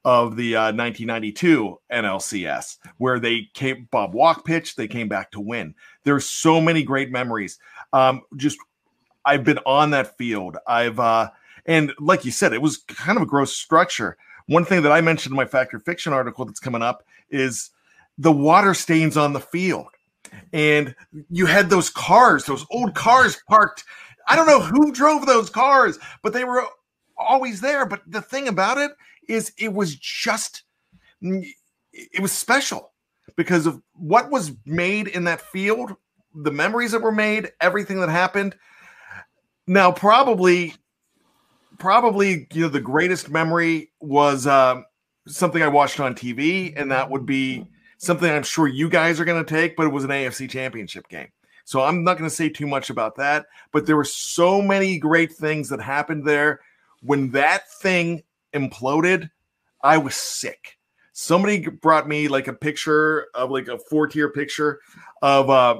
of 0.05 0.35
the 0.35 0.55
uh, 0.55 0.71
1992 0.73 1.79
NLCS, 1.91 2.77
where 2.97 3.19
they 3.19 3.49
came 3.53 3.87
Bob 3.91 4.13
Walk 4.13 4.45
pitched, 4.45 4.77
they 4.77 4.87
came 4.87 5.07
back 5.07 5.31
to 5.31 5.39
win. 5.39 5.75
There's 6.03 6.25
so 6.25 6.61
many 6.61 6.83
great 6.83 7.11
memories. 7.11 7.59
Um, 7.93 8.21
just 8.37 8.57
I've 9.25 9.43
been 9.43 9.59
on 9.59 9.91
that 9.91 10.17
field. 10.17 10.57
I've 10.65 10.99
uh, 10.99 11.29
and 11.65 11.93
like 11.99 12.23
you 12.23 12.31
said, 12.31 12.53
it 12.53 12.61
was 12.61 12.77
kind 12.77 13.17
of 13.17 13.23
a 13.23 13.27
gross 13.27 13.53
structure. 13.53 14.17
One 14.47 14.63
thing 14.63 14.81
that 14.83 14.91
I 14.91 15.01
mentioned 15.01 15.33
in 15.33 15.37
my 15.37 15.45
Fact 15.45 15.73
or 15.73 15.79
Fiction 15.79 16.13
article 16.13 16.45
that's 16.45 16.61
coming 16.61 16.81
up 16.81 17.03
is 17.29 17.71
the 18.17 18.31
water 18.31 18.73
stains 18.73 19.17
on 19.17 19.33
the 19.33 19.41
field. 19.41 19.87
And 20.53 20.95
you 21.29 21.45
had 21.45 21.69
those 21.69 21.89
cars, 21.89 22.45
those 22.45 22.65
old 22.71 22.95
cars 22.95 23.41
parked. 23.47 23.83
I 24.27 24.35
don't 24.35 24.47
know 24.47 24.61
who 24.61 24.91
drove 24.93 25.25
those 25.25 25.49
cars, 25.49 25.99
but 26.21 26.33
they 26.33 26.43
were 26.43 26.63
always 27.17 27.61
there. 27.61 27.85
But 27.85 28.01
the 28.07 28.21
thing 28.21 28.47
about 28.47 28.77
it 28.77 28.91
is, 29.27 29.51
it 29.57 29.73
was 29.73 29.95
just, 29.95 30.63
it 31.21 32.21
was 32.21 32.31
special 32.31 32.93
because 33.35 33.65
of 33.65 33.81
what 33.93 34.31
was 34.31 34.51
made 34.65 35.07
in 35.07 35.23
that 35.25 35.41
field, 35.41 35.95
the 36.35 36.51
memories 36.51 36.91
that 36.91 37.01
were 37.01 37.11
made, 37.11 37.51
everything 37.61 37.99
that 37.99 38.09
happened. 38.09 38.55
Now, 39.67 39.91
probably, 39.91 40.73
probably, 41.77 42.47
you 42.53 42.61
know, 42.63 42.69
the 42.69 42.79
greatest 42.79 43.29
memory 43.29 43.91
was 43.99 44.47
uh, 44.47 44.81
something 45.27 45.61
I 45.61 45.67
watched 45.67 45.99
on 45.99 46.15
TV, 46.15 46.73
and 46.75 46.91
that 46.91 47.09
would 47.09 47.25
be 47.25 47.65
something 47.97 48.29
I'm 48.29 48.43
sure 48.43 48.67
you 48.67 48.89
guys 48.89 49.19
are 49.19 49.25
going 49.25 49.43
to 49.43 49.49
take, 49.49 49.75
but 49.75 49.87
it 49.87 49.93
was 49.93 50.03
an 50.03 50.09
AFC 50.11 50.49
championship 50.49 51.07
game. 51.09 51.27
So 51.65 51.83
I'm 51.83 52.03
not 52.03 52.17
going 52.17 52.29
to 52.29 52.35
say 52.35 52.47
too 52.47 52.67
much 52.67 52.89
about 52.89 53.17
that, 53.17 53.47
but 53.73 53.85
there 53.85 53.97
were 53.97 54.05
so 54.05 54.61
many 54.61 54.97
great 54.97 55.33
things 55.33 55.67
that 55.69 55.81
happened 55.81 56.25
there. 56.25 56.61
When 57.01 57.31
that 57.31 57.69
thing 57.81 58.23
imploded, 58.53 59.29
I 59.81 59.97
was 59.97 60.15
sick. 60.15 60.77
Somebody 61.13 61.67
brought 61.67 62.07
me 62.07 62.27
like 62.27 62.47
a 62.47 62.53
picture 62.53 63.27
of 63.33 63.49
like 63.49 63.67
a 63.67 63.77
four 63.77 64.07
tier 64.07 64.29
picture 64.29 64.79
of 65.21 65.49
uh, 65.49 65.79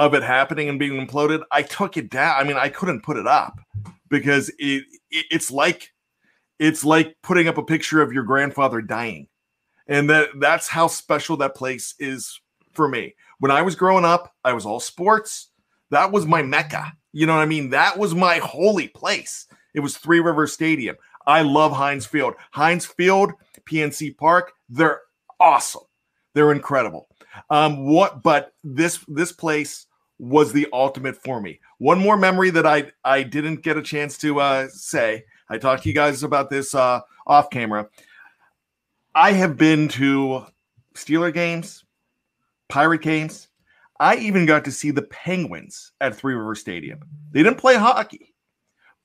of 0.00 0.14
it 0.14 0.22
happening 0.22 0.70
and 0.70 0.78
being 0.78 1.06
imploded, 1.06 1.42
I 1.52 1.62
took 1.62 1.98
it 1.98 2.08
down. 2.08 2.34
I 2.38 2.44
mean, 2.44 2.56
I 2.56 2.70
couldn't 2.70 3.02
put 3.02 3.18
it 3.18 3.26
up 3.26 3.60
because 4.08 4.48
it, 4.58 4.84
it 5.10 5.26
it's 5.30 5.50
like 5.50 5.92
it's 6.58 6.84
like 6.84 7.16
putting 7.22 7.48
up 7.48 7.58
a 7.58 7.62
picture 7.62 8.00
of 8.00 8.12
your 8.12 8.22
grandfather 8.22 8.80
dying. 8.80 9.28
And 9.86 10.08
that 10.08 10.28
that's 10.38 10.68
how 10.68 10.86
special 10.86 11.36
that 11.38 11.54
place 11.54 11.94
is 11.98 12.40
for 12.72 12.88
me. 12.88 13.14
When 13.40 13.50
I 13.50 13.60
was 13.60 13.74
growing 13.74 14.06
up, 14.06 14.34
I 14.42 14.54
was 14.54 14.64
all 14.64 14.80
sports. 14.80 15.48
That 15.90 16.12
was 16.12 16.24
my 16.24 16.42
mecca. 16.42 16.92
You 17.12 17.26
know 17.26 17.34
what 17.34 17.42
I 17.42 17.46
mean? 17.46 17.70
That 17.70 17.98
was 17.98 18.14
my 18.14 18.38
holy 18.38 18.88
place. 18.88 19.46
It 19.74 19.80
was 19.80 19.98
Three 19.98 20.20
River 20.20 20.46
Stadium. 20.46 20.96
I 21.26 21.42
love 21.42 21.72
Heinz 21.72 22.06
Field. 22.06 22.34
Heinz 22.52 22.86
Field, 22.86 23.32
PNC 23.64 24.16
Park, 24.16 24.52
they're 24.68 25.00
awesome. 25.38 25.82
They're 26.34 26.52
incredible. 26.52 27.08
Um, 27.48 27.84
what 27.84 28.22
but 28.22 28.54
this 28.64 29.04
this 29.08 29.32
place 29.32 29.86
was 30.18 30.52
the 30.52 30.68
ultimate 30.72 31.16
for 31.16 31.40
me. 31.40 31.60
One 31.78 31.98
more 31.98 32.16
memory 32.16 32.50
that 32.50 32.66
I 32.66 32.92
I 33.04 33.22
didn't 33.22 33.62
get 33.62 33.76
a 33.76 33.82
chance 33.82 34.18
to 34.18 34.40
uh, 34.40 34.68
say. 34.68 35.24
I 35.48 35.58
talked 35.58 35.82
to 35.82 35.88
you 35.88 35.94
guys 35.94 36.22
about 36.22 36.50
this 36.50 36.74
uh, 36.74 37.00
off 37.26 37.50
camera. 37.50 37.88
I 39.14 39.32
have 39.32 39.56
been 39.56 39.88
to 39.88 40.44
Steeler 40.94 41.34
games, 41.34 41.84
Pirate 42.68 43.02
games. 43.02 43.48
I 43.98 44.16
even 44.16 44.46
got 44.46 44.64
to 44.64 44.72
see 44.72 44.92
the 44.92 45.02
Penguins 45.02 45.92
at 46.00 46.14
Three 46.14 46.34
River 46.34 46.54
Stadium. 46.54 47.00
They 47.32 47.42
didn't 47.42 47.58
play 47.58 47.74
hockey, 47.74 48.34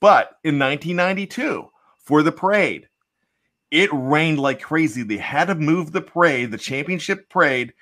but 0.00 0.38
in 0.44 0.58
1992 0.58 1.68
for 2.06 2.22
the 2.22 2.32
parade, 2.32 2.88
it 3.70 3.90
rained 3.92 4.38
like 4.38 4.62
crazy. 4.62 5.02
They 5.02 5.18
had 5.18 5.48
to 5.48 5.54
move 5.54 5.92
the 5.92 6.00
parade, 6.00 6.50
the 6.50 6.58
championship 6.58 7.28
parade, 7.28 7.74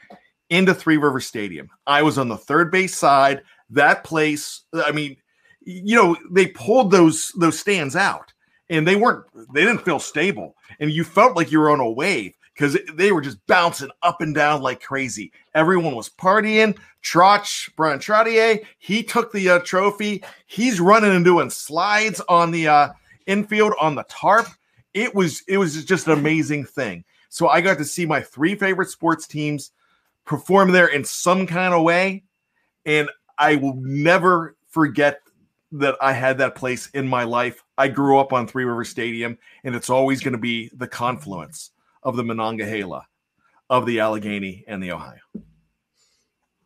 into 0.50 0.74
Three 0.74 0.96
River 0.96 1.20
Stadium. 1.20 1.68
I 1.86 2.02
was 2.02 2.18
on 2.18 2.28
the 2.28 2.36
third 2.36 2.72
base 2.72 2.96
side. 2.96 3.42
That 3.70 4.02
place, 4.02 4.62
I 4.74 4.92
mean, 4.92 5.16
you 5.60 5.94
know, 5.94 6.16
they 6.30 6.48
pulled 6.48 6.90
those 6.90 7.32
those 7.38 7.58
stands 7.58 7.96
out 7.96 8.32
and 8.68 8.86
they 8.86 8.96
weren't 8.96 9.24
they 9.54 9.64
didn't 9.64 9.84
feel 9.84 9.98
stable. 9.98 10.56
And 10.80 10.90
you 10.90 11.04
felt 11.04 11.36
like 11.36 11.52
you 11.52 11.60
were 11.60 11.70
on 11.70 11.80
a 11.80 11.90
wave. 11.90 12.34
because 12.54 12.78
they 12.92 13.12
were 13.12 13.20
just 13.20 13.44
bouncing 13.46 13.90
up 14.02 14.20
and 14.20 14.34
down 14.34 14.62
like 14.62 14.80
crazy. 14.80 15.32
Everyone 15.54 15.96
was 15.96 16.08
partying. 16.08 16.76
Trotch, 17.02 17.70
Bryan 17.76 17.98
Trottier, 17.98 18.64
he 18.78 19.02
took 19.02 19.32
the 19.32 19.48
uh, 19.50 19.58
trophy. 19.60 20.22
He's 20.46 20.80
running 20.80 21.10
and 21.10 21.24
doing 21.24 21.50
slides 21.50 22.20
on 22.28 22.50
the 22.50 22.68
uh, 22.68 22.88
infield 23.26 23.74
on 23.80 23.94
the 23.94 24.04
tarp. 24.04 24.46
It 24.92 25.14
was 25.14 25.42
it 25.48 25.58
was 25.58 25.84
just 25.84 26.06
an 26.06 26.12
amazing 26.12 26.64
thing. 26.64 27.04
So 27.28 27.48
I 27.48 27.60
got 27.60 27.78
to 27.78 27.84
see 27.84 28.06
my 28.06 28.20
three 28.20 28.54
favorite 28.54 28.90
sports 28.90 29.26
teams 29.26 29.72
perform 30.24 30.72
there 30.72 30.86
in 30.86 31.04
some 31.04 31.46
kind 31.46 31.74
of 31.74 31.82
way, 31.82 32.24
and 32.86 33.10
I 33.38 33.56
will 33.56 33.74
never 33.76 34.56
forget 34.68 35.20
that 35.72 35.96
I 36.00 36.12
had 36.12 36.38
that 36.38 36.54
place 36.54 36.88
in 36.90 37.08
my 37.08 37.24
life. 37.24 37.64
I 37.76 37.88
grew 37.88 38.18
up 38.18 38.32
on 38.32 38.46
Three 38.46 38.64
River 38.64 38.84
Stadium, 38.84 39.38
and 39.64 39.74
it's 39.74 39.90
always 39.90 40.20
going 40.20 40.32
to 40.32 40.38
be 40.38 40.70
the 40.74 40.86
confluence 40.86 41.70
of 42.02 42.16
the 42.16 42.22
Monongahela, 42.22 43.06
of 43.68 43.84
the 43.84 43.98
Allegheny, 44.00 44.64
and 44.68 44.82
the 44.82 44.92
Ohio. 44.92 45.18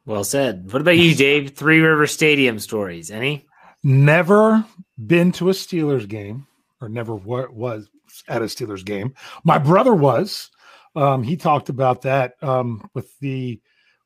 Well 0.04 0.24
said. 0.24 0.70
What 0.72 0.82
about 0.82 0.98
you, 0.98 1.14
Dave? 1.14 1.54
Three 1.54 1.80
River 1.80 2.06
Stadium 2.06 2.58
stories. 2.58 3.10
Any? 3.10 3.46
Never 3.82 4.64
been 5.06 5.32
to 5.32 5.50
a 5.50 5.52
Steelers 5.52 6.08
game, 6.08 6.46
or 6.80 6.88
never 6.88 7.14
was 7.14 7.88
at 8.28 8.42
a 8.42 8.46
Steelers 8.46 8.84
game. 8.84 9.14
My 9.44 9.58
brother 9.58 9.94
was. 9.94 10.50
Um, 10.96 11.22
he 11.22 11.36
talked 11.36 11.68
about 11.68 12.02
that 12.02 12.42
um, 12.42 12.88
with 12.94 13.16
the 13.20 13.60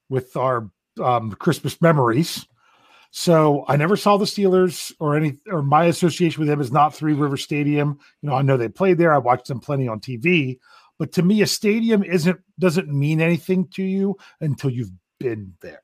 with 0.08 0.36
our 0.36 0.70
um, 1.02 1.32
Christmas 1.32 1.80
memories. 1.80 2.46
So 3.10 3.64
I 3.68 3.76
never 3.76 3.96
saw 3.96 4.16
the 4.16 4.24
Steelers 4.24 4.92
or 4.98 5.16
any 5.16 5.38
or 5.46 5.62
my 5.62 5.84
association 5.84 6.40
with 6.40 6.48
them 6.48 6.60
is 6.60 6.72
not 6.72 6.94
Three 6.94 7.12
River 7.12 7.36
Stadium. 7.36 7.98
You 8.20 8.30
know, 8.30 8.34
I 8.34 8.42
know 8.42 8.56
they 8.56 8.68
played 8.68 8.98
there. 8.98 9.14
I 9.14 9.18
watched 9.18 9.48
them 9.48 9.60
plenty 9.60 9.86
on 9.86 10.00
TV, 10.00 10.58
but 10.98 11.12
to 11.12 11.22
me, 11.22 11.42
a 11.42 11.46
stadium 11.46 12.02
isn't 12.02 12.40
doesn't 12.58 12.88
mean 12.88 13.20
anything 13.20 13.68
to 13.74 13.82
you 13.82 14.16
until 14.40 14.70
you've 14.70 14.92
been 15.20 15.54
there. 15.60 15.82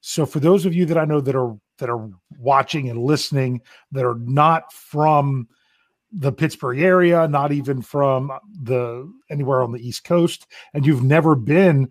So 0.00 0.26
for 0.26 0.40
those 0.40 0.66
of 0.66 0.74
you 0.74 0.86
that 0.86 0.98
I 0.98 1.04
know 1.04 1.20
that 1.20 1.34
are 1.34 1.56
that 1.78 1.90
are 1.90 2.10
watching 2.38 2.88
and 2.88 3.02
listening 3.02 3.60
that 3.92 4.04
are 4.04 4.18
not 4.18 4.72
from 4.72 5.48
the 6.12 6.32
Pittsburgh 6.32 6.80
area, 6.80 7.28
not 7.28 7.52
even 7.52 7.82
from 7.82 8.32
the 8.62 9.12
anywhere 9.30 9.62
on 9.62 9.72
the 9.72 9.86
East 9.86 10.04
Coast, 10.04 10.46
and 10.72 10.86
you've 10.86 11.02
never 11.02 11.34
been 11.34 11.90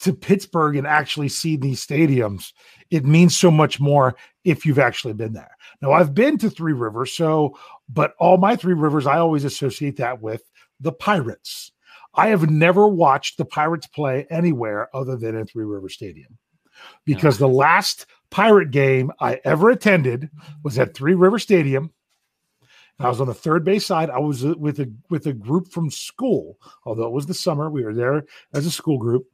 to 0.00 0.14
Pittsburgh 0.14 0.76
and 0.76 0.86
actually 0.86 1.28
seen 1.28 1.60
these 1.60 1.84
stadiums, 1.84 2.52
it 2.90 3.04
means 3.04 3.36
so 3.36 3.50
much 3.50 3.78
more 3.78 4.16
if 4.44 4.64
you've 4.64 4.78
actually 4.78 5.12
been 5.12 5.34
there. 5.34 5.54
Now, 5.82 5.92
I've 5.92 6.14
been 6.14 6.38
to 6.38 6.50
Three 6.50 6.72
Rivers, 6.72 7.12
so 7.12 7.56
but 7.88 8.14
all 8.18 8.38
my 8.38 8.56
Three 8.56 8.74
Rivers, 8.74 9.06
I 9.06 9.18
always 9.18 9.44
associate 9.44 9.96
that 9.98 10.22
with 10.22 10.42
the 10.80 10.92
Pirates. 10.92 11.72
I 12.14 12.28
have 12.28 12.50
never 12.50 12.88
watched 12.88 13.36
the 13.36 13.44
Pirates 13.44 13.86
play 13.86 14.26
anywhere 14.30 14.94
other 14.94 15.16
than 15.16 15.36
in 15.36 15.46
Three 15.46 15.64
River 15.64 15.88
Stadium 15.88 16.38
because 17.04 17.38
the 17.38 17.48
last 17.48 18.06
Pirate 18.30 18.70
game 18.70 19.10
I 19.20 19.40
ever 19.44 19.70
attended 19.70 20.30
was 20.62 20.78
at 20.78 20.94
Three 20.94 21.14
River 21.14 21.38
Stadium. 21.38 21.92
And 22.98 23.06
I 23.06 23.08
was 23.08 23.20
on 23.20 23.26
the 23.26 23.34
third 23.34 23.64
base 23.64 23.86
side. 23.86 24.10
I 24.10 24.18
was 24.18 24.44
with 24.44 24.78
a 24.80 24.92
with 25.08 25.26
a 25.26 25.32
group 25.32 25.68
from 25.68 25.90
school, 25.90 26.58
although 26.84 27.06
it 27.06 27.12
was 27.12 27.26
the 27.26 27.34
summer. 27.34 27.70
We 27.70 27.82
were 27.82 27.94
there 27.94 28.24
as 28.52 28.66
a 28.66 28.70
school 28.70 28.98
group, 28.98 29.26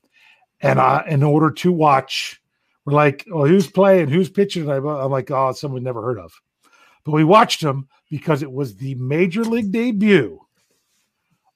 and 0.61 0.81
I, 0.81 1.05
in 1.09 1.23
order 1.23 1.51
to 1.51 1.73
watch, 1.73 2.41
we're 2.85 2.93
like, 2.93 3.27
"Oh, 3.33 3.45
who's 3.45 3.67
playing? 3.67 4.09
Who's 4.09 4.31
pitching?" 4.31 4.71
I'm 4.71 5.11
like, 5.11 5.31
"Oh, 5.31 5.53
someone 5.53 5.83
never 5.83 6.01
heard 6.01 6.19
of." 6.19 6.33
But 7.05 7.13
we 7.13 7.25
watched 7.25 7.61
them 7.61 7.89
because 8.09 8.43
it 8.43 8.53
was 8.53 8.77
the 8.77 8.95
major 8.97 9.45
league 9.45 9.73
debut 9.73 10.41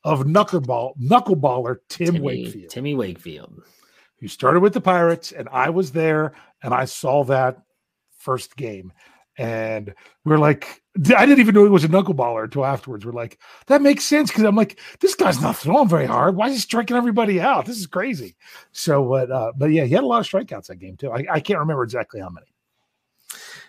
of 0.05 0.24
knuckleball 0.24 0.98
knuckleballer 1.00 1.76
Tim 1.88 2.14
Timmy, 2.14 2.20
Wakefield. 2.20 2.70
Timmy 2.70 2.94
Wakefield. 2.94 3.62
Who 4.20 4.28
started 4.28 4.61
with 4.61 4.74
the 4.74 4.80
Pirates, 4.80 5.33
and 5.33 5.48
I 5.50 5.70
was 5.70 5.92
there, 5.92 6.35
and 6.62 6.74
I 6.74 6.85
saw 6.85 7.24
that 7.24 7.62
first 8.18 8.56
game, 8.56 8.92
and 9.38 9.94
we're 10.26 10.38
like, 10.38 10.83
I 11.16 11.24
didn't 11.24 11.38
even 11.40 11.54
know 11.54 11.64
he 11.64 11.70
was 11.70 11.85
a 11.85 11.88
knuckleballer 11.88 12.44
until 12.44 12.66
afterwards. 12.66 13.06
We're 13.06 13.12
like, 13.12 13.38
that 13.68 13.80
makes 13.80 14.04
sense 14.04 14.30
because 14.30 14.44
I'm 14.44 14.56
like, 14.56 14.78
this 15.00 15.14
guy's 15.14 15.40
not 15.40 15.56
throwing 15.56 15.88
very 15.88 16.04
hard. 16.04 16.37
Why 16.37 16.48
is 16.48 16.54
he 16.54 16.61
striking 16.61 16.96
everybody 16.96 17.40
out? 17.40 17.64
This 17.64 17.78
is 17.78 17.87
crazy. 17.87 18.37
So, 18.72 19.09
but 19.09 19.30
uh, 19.30 19.52
but 19.56 19.70
yeah, 19.70 19.85
he 19.85 19.94
had 19.94 20.04
a 20.04 20.06
lot 20.06 20.20
of 20.20 20.26
strikeouts 20.26 20.66
that 20.66 20.76
game 20.76 20.96
too. 20.96 21.11
I, 21.11 21.24
I 21.30 21.40
can't 21.40 21.61
remember 21.61 21.85
exactly 21.85 22.20
how 22.20 22.28
many. 22.28 22.46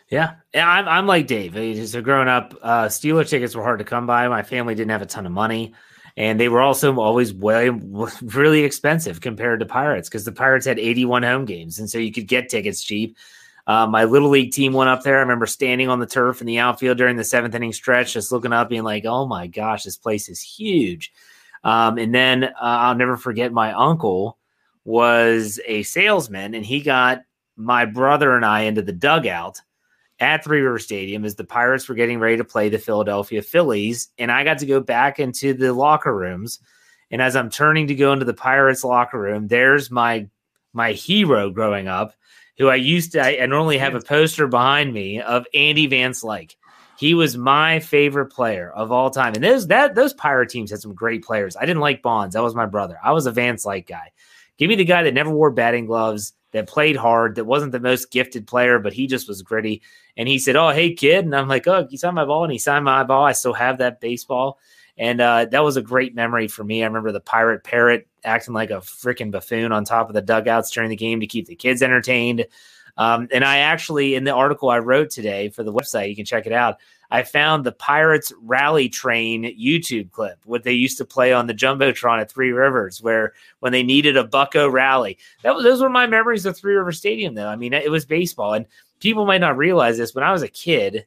Yeah, 0.10 0.34
yeah, 0.54 0.68
I'm, 0.68 0.90
I'm 0.90 1.08
like 1.08 1.28
Dave. 1.28 1.88
So 1.88 2.02
growing 2.02 2.28
up, 2.28 2.54
uh, 2.62 2.86
Steeler 2.88 3.26
tickets 3.26 3.56
were 3.56 3.64
hard 3.64 3.80
to 3.80 3.86
come 3.86 4.06
by. 4.06 4.28
My 4.28 4.44
family 4.44 4.76
didn't 4.76 4.92
have 4.92 5.02
a 5.02 5.06
ton 5.06 5.26
of 5.26 5.32
money 5.32 5.74
and 6.18 6.40
they 6.40 6.50
were 6.50 6.62
also 6.62 6.96
always 7.00 7.34
way 7.34 7.70
really 8.22 8.64
expensive 8.64 9.22
compared 9.22 9.60
to 9.60 9.66
Pirates 9.66 10.10
because 10.10 10.26
the 10.26 10.32
Pirates 10.32 10.66
had 10.66 10.80
81 10.80 11.24
home 11.24 11.46
games, 11.46 11.80
and 11.80 11.90
so 11.90 11.98
you 11.98 12.12
could 12.12 12.28
get 12.28 12.50
tickets 12.50 12.84
cheap. 12.84 13.18
Uh, 13.68 13.86
my 13.86 14.06
little 14.06 14.30
league 14.30 14.52
team 14.52 14.74
went 14.74 14.90
up 14.90 15.04
there. 15.04 15.18
I 15.18 15.22
remember 15.22 15.46
standing 15.46 15.88
on 15.88 16.00
the 16.00 16.08
turf 16.08 16.42
in 16.42 16.48
the 16.48 16.60
outfield 16.60 16.98
during 16.98 17.16
the 17.16 17.24
seventh 17.24 17.56
inning 17.56 17.74
stretch, 17.74 18.14
just 18.14 18.32
looking 18.32 18.54
up, 18.54 18.70
being 18.70 18.84
like, 18.84 19.06
"Oh 19.06 19.26
my 19.26 19.48
gosh, 19.48 19.84
this 19.84 19.98
place 19.98 20.30
is 20.30 20.42
huge." 20.42 21.14
Um, 21.64 21.98
and 21.98 22.14
then 22.14 22.44
uh, 22.44 22.52
I'll 22.60 22.96
never 22.96 23.18
forget 23.18 23.54
my 23.54 23.72
uncle 23.74 24.38
was 24.84 25.60
a 25.66 25.84
salesman, 25.84 26.56
and 26.56 26.66
he 26.66 26.82
got 26.82 27.22
my 27.56 27.86
brother 27.86 28.36
and 28.36 28.46
I 28.46 28.62
into 28.62 28.82
the 28.82 28.92
dugout 28.92 29.62
at 30.22 30.44
Three 30.44 30.62
River 30.62 30.80
Stadium 30.80 31.26
as 31.26 31.36
the 31.36 31.44
Pirates 31.44 31.90
were 31.90 31.96
getting 31.96 32.20
ready 32.20 32.38
to 32.38 32.44
play 32.46 32.70
the 32.70 32.78
Philadelphia 32.78 33.42
Phillies. 33.42 34.10
And 34.18 34.32
I 34.32 34.44
got 34.44 34.60
to 34.60 34.66
go 34.68 34.80
back 34.80 35.20
into 35.20 35.54
the 35.54 35.74
locker 35.74 36.16
rooms. 36.16 36.60
And 37.10 37.22
as 37.22 37.36
I'm 37.36 37.50
turning 37.50 37.88
to 37.88 37.96
go 37.96 38.14
into 38.14 38.24
the 38.24 38.34
Pirates 38.34 38.84
locker 38.84 39.20
room, 39.20 39.48
there's 39.48 39.92
my 39.92 40.30
my 40.74 40.94
hero 40.94 41.50
growing 41.50 41.90
up, 41.90 42.14
who 42.58 42.70
I 42.70 42.76
used 42.76 43.14
to 43.14 43.22
I, 43.22 43.44
I 43.44 43.46
normally 43.48 43.80
have 43.80 43.96
a 43.96 44.00
poster 44.00 44.48
behind 44.48 44.94
me 44.94 45.20
of 45.20 45.46
Andy 45.54 45.88
Van 45.88 46.12
Slyke. 46.12 46.56
He 46.98 47.16
was 47.16 47.36
my 47.36 47.80
favorite 47.80 48.28
player 48.28 48.72
of 48.72 48.92
all 48.92 49.10
time. 49.10 49.34
And 49.34 49.44
those 49.44 49.68
that 49.68 49.96
those 49.96 50.14
pirate 50.14 50.50
teams 50.50 50.70
had 50.70 50.82
some 50.82 50.94
great 50.94 51.26
players. 51.26 51.58
I 51.58 51.66
didn't 51.66 51.82
like 51.82 52.04
Bonds. 52.04 52.36
That 52.36 52.44
was 52.44 52.56
my 52.56 52.68
brother. 52.68 53.00
I 53.04 53.12
was 53.12 53.26
a 53.26 53.32
Van 53.32 53.56
Slyke 53.56 53.88
guy. 53.88 54.12
Give 54.60 54.70
me 54.70 54.76
the 54.76 54.86
guy 54.86 55.02
that 55.02 55.16
never 55.16 55.32
wore 55.32 55.50
batting 55.50 55.88
gloves, 55.88 56.34
that 56.52 56.68
played 56.68 56.96
hard, 56.96 57.36
that 57.36 57.46
wasn't 57.46 57.72
the 57.72 57.80
most 57.80 58.12
gifted 58.12 58.48
player, 58.48 58.80
but 58.80 58.94
he 58.94 59.08
just 59.08 59.28
was 59.28 59.42
gritty. 59.42 59.82
And 60.18 60.28
he 60.28 60.40
said, 60.40 60.56
"Oh, 60.56 60.70
hey 60.70 60.94
kid," 60.94 61.26
and 61.26 61.36
I'm 61.36 61.48
like, 61.48 61.68
"Oh, 61.68 61.88
you 61.90 61.98
signed 61.98 62.16
my 62.16 62.26
ball," 62.26 62.44
and 62.44 62.52
he 62.52 62.60
signed 62.60 62.86
my 62.86 63.04
ball. 63.04 63.26
I 63.26 63.32
still 63.32 63.54
have 63.54 63.78
that 63.78 64.02
baseball, 64.02 64.60
and 64.98 65.22
uh, 65.22 65.46
that 65.46 65.64
was 65.64 65.78
a 65.78 65.82
great 65.82 66.16
memory 66.16 66.48
for 66.48 66.64
me. 66.64 66.84
I 66.84 66.88
remember 66.88 67.12
the 67.12 67.22
pirate 67.22 67.64
parrot 67.64 68.08
acting 68.24 68.54
like 68.54 68.70
a 68.70 68.82
freaking 68.82 69.32
buffoon 69.32 69.72
on 69.72 69.86
top 69.86 70.10
of 70.10 70.14
the 70.14 70.22
dugouts 70.22 70.72
during 70.72 70.90
the 70.90 70.96
game 70.96 71.22
to 71.22 71.28
keep 71.28 71.48
the 71.48 71.56
kids 71.56 71.82
entertained. 71.82 72.46
Um, 72.98 73.28
and 73.32 73.44
I 73.44 73.60
actually, 73.60 74.16
in 74.16 74.26
the 74.26 74.34
article 74.34 74.70
I 74.70 74.80
wrote 74.80 75.10
today 75.10 75.50
for 75.50 75.64
the 75.64 75.74
website, 75.74 76.10
you 76.10 76.16
can 76.16 76.26
check 76.26 76.46
it 76.46 76.54
out. 76.54 76.78
I 77.12 77.24
found 77.24 77.66
the 77.66 77.74
Pirates 77.74 78.32
Rally 78.42 78.88
Train 78.88 79.44
YouTube 79.60 80.12
clip, 80.12 80.40
what 80.46 80.64
they 80.64 80.72
used 80.72 80.98
to 80.98 81.06
play 81.06 81.34
on 81.34 81.46
the 81.46 81.54
Jumbotron 81.54 82.22
at 82.22 82.32
Three 82.32 82.54
Rivers, 82.54 83.02
where 83.02 83.34
when 83.60 83.74
they 83.74 83.84
needed 83.84 84.16
a 84.16 84.24
Bucco 84.24 84.70
rally. 84.70 85.18
That 85.44 85.54
was 85.54 85.66
those 85.66 85.82
were 85.82 85.90
my 85.90 86.08
memories 86.08 86.46
of 86.46 86.58
Three 86.58 86.74
River 86.74 86.94
Stadium, 86.94 87.36
though. 87.36 87.50
I 87.50 87.58
mean, 87.58 87.74
it 87.74 87.92
was 87.92 88.06
baseball. 88.06 88.54
And 88.54 88.66
people 89.02 89.26
might 89.26 89.42
not 89.42 89.58
realize 89.58 89.98
this. 89.98 90.16
When 90.16 90.24
I 90.24 90.32
was 90.32 90.42
a 90.42 90.48
kid, 90.48 91.06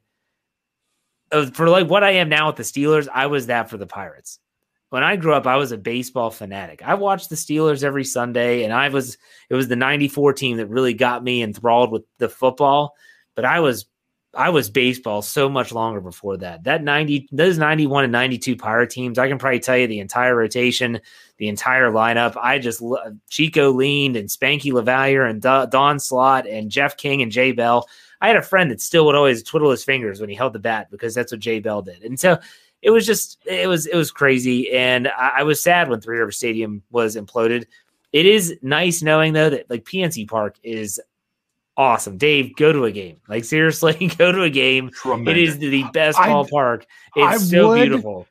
for 1.30 1.68
like 1.68 1.88
what 1.88 2.04
I 2.04 2.10
am 2.10 2.28
now 2.28 2.48
with 2.48 2.56
the 2.56 2.62
Steelers, 2.62 3.08
I 3.12 3.26
was 3.26 3.46
that 3.46 3.70
for 3.70 3.78
the 3.78 3.86
Pirates. 3.86 4.38
When 4.90 5.02
I 5.02 5.16
grew 5.16 5.32
up, 5.32 5.46
I 5.46 5.56
was 5.56 5.72
a 5.72 5.78
baseball 5.78 6.30
fanatic. 6.30 6.82
I 6.84 6.94
watched 6.94 7.30
the 7.30 7.34
Steelers 7.34 7.82
every 7.82 8.04
Sunday, 8.04 8.62
and 8.62 8.72
I 8.72 8.90
was 8.90 9.16
it 9.48 9.54
was 9.54 9.68
the 9.68 9.74
'94 9.74 10.34
team 10.34 10.58
that 10.58 10.66
really 10.66 10.94
got 10.94 11.24
me 11.24 11.42
enthralled 11.42 11.90
with 11.90 12.04
the 12.18 12.28
football. 12.28 12.94
But 13.34 13.46
I 13.46 13.60
was 13.60 13.86
I 14.36 14.50
was 14.50 14.70
baseball 14.70 15.22
so 15.22 15.48
much 15.48 15.72
longer 15.72 16.00
before 16.00 16.36
that. 16.38 16.64
That 16.64 16.82
90, 16.82 17.28
those 17.32 17.58
91 17.58 18.04
and 18.04 18.12
92 18.12 18.56
Pirate 18.56 18.90
teams, 18.90 19.18
I 19.18 19.28
can 19.28 19.38
probably 19.38 19.60
tell 19.60 19.76
you 19.76 19.86
the 19.86 20.00
entire 20.00 20.36
rotation, 20.36 21.00
the 21.38 21.48
entire 21.48 21.90
lineup. 21.90 22.37
I 22.40 22.58
just, 22.58 22.82
Chico 23.30 23.72
Lind 23.72 24.16
and 24.16 24.28
Spanky 24.28 24.72
LaValliere 24.72 25.28
and 25.28 25.70
Don 25.70 25.98
Slaught 26.00 26.46
and 26.46 26.70
Jeff 26.70 26.96
King 26.96 27.22
and 27.22 27.32
Jay 27.32 27.52
Bell. 27.52 27.88
I 28.20 28.28
had 28.28 28.37
a 28.37 28.42
friend 28.42 28.70
that 28.70 28.80
still 28.80 29.06
would 29.06 29.14
always 29.14 29.42
twiddle 29.42 29.70
his 29.70 29.85
fingers 29.85 30.20
when 30.20 30.30
he 30.30 30.35
held 30.35 30.52
the 30.52 30.58
bat 30.58 30.90
because 30.90 31.14
that's 31.14 31.32
what 31.32 31.40
Jay 31.40 31.60
Bell 31.60 31.82
did. 31.82 32.02
And 32.02 32.18
so 32.18 32.38
it 32.82 32.90
was 32.90 33.06
just, 33.06 33.38
it 33.46 33.68
was, 33.68 33.87
it 33.87 33.96
was 33.96 34.10
crazy. 34.10 34.72
And 34.72 35.08
I, 35.08 35.32
I 35.38 35.42
was 35.42 35.62
sad 35.62 35.88
when 35.88 36.00
Three 36.00 36.18
River 36.18 36.32
Stadium 36.32 36.82
was 36.90 37.16
imploded. 37.16 37.66
It 38.12 38.26
is 38.26 38.56
nice 38.62 39.02
knowing 39.02 39.32
though 39.32 39.50
that 39.50 39.68
like 39.68 39.85
PNC 39.85 40.28
Park 40.28 40.56
is 40.62 41.00
awesome. 41.77 42.16
Dave, 42.16 42.56
go 42.56 42.72
to 42.72 42.85
a 42.85 42.92
game. 42.92 43.16
Like 43.29 43.44
seriously, 43.44 44.06
go 44.18 44.33
to 44.33 44.42
a 44.42 44.50
game. 44.50 44.90
Tremendous. 44.90 45.33
It 45.33 45.38
is 45.38 45.58
the 45.58 45.85
best 45.92 46.18
ballpark. 46.18 46.85
It's 47.16 47.27
I 47.27 47.37
so 47.38 47.68
would, 47.68 47.81
beautiful. 47.81 48.27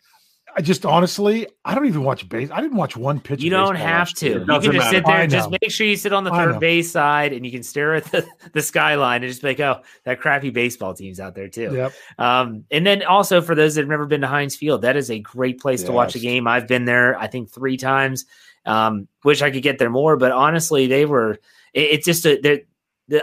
I 0.56 0.62
just 0.62 0.86
honestly, 0.86 1.48
I 1.66 1.74
don't 1.74 1.88
even 1.88 2.04
watch 2.04 2.30
base. 2.30 2.52
I 2.52 2.62
didn't 2.62 2.78
watch 2.78 2.96
one 2.96 3.20
pitch. 3.20 3.42
You 3.42 3.50
don't 3.50 3.76
have 3.76 4.14
to. 4.16 4.28
You 4.28 4.46
can 4.46 4.62
just 4.62 4.74
matter. 4.74 4.90
sit 4.98 5.06
there. 5.06 5.28
Just 5.28 5.50
make 5.50 5.72
sure 5.72 5.88
you 5.88 5.96
sit 5.96 6.14
on 6.14 6.24
the 6.24 6.30
third 6.30 6.60
base 6.60 6.92
side 6.92 7.34
and 7.34 7.44
you 7.44 7.52
can 7.52 7.64
stare 7.64 7.96
at 7.96 8.06
the, 8.06 8.28
the 8.54 8.62
skyline 8.62 9.24
and 9.24 9.32
just 9.32 9.42
be 9.42 9.48
like, 9.48 9.60
oh, 9.60 9.82
that 10.04 10.20
crappy 10.20 10.52
baseball 10.52 10.94
team's 10.94 11.20
out 11.20 11.34
there 11.34 11.48
too. 11.48 11.74
Yep. 11.74 11.94
Um, 12.20 12.66
and 12.70 12.86
then 12.86 13.04
also 13.04 13.42
for 13.42 13.56
those 13.56 13.76
that 13.76 13.82
have 13.82 13.90
never 13.90 14.06
been 14.06 14.22
to 14.22 14.28
Heinz 14.28 14.56
Field, 14.56 14.84
that 14.84 14.96
is 14.96 15.10
a 15.10 15.18
great 15.18 15.60
place 15.60 15.82
yes. 15.82 15.88
to 15.88 15.92
watch 15.94 16.16
a 16.16 16.20
game. 16.20 16.48
I've 16.48 16.68
been 16.68 16.86
there, 16.86 17.18
I 17.18 17.26
think, 17.26 17.50
three 17.50 17.78
times 17.78 18.26
Um, 18.66 19.08
wish 19.24 19.42
I 19.42 19.50
could 19.50 19.64
get 19.64 19.80
there 19.80 19.90
more, 19.90 20.18
but 20.18 20.32
honestly, 20.32 20.86
they 20.86 21.06
were. 21.06 21.40
It, 21.74 21.82
it's 21.82 22.06
just 22.06 22.26
a. 22.28 22.64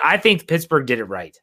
I 0.03 0.17
think 0.19 0.47
Pittsburgh 0.47 0.87
did 0.87 0.99
it 0.99 1.05
right. 1.05 1.39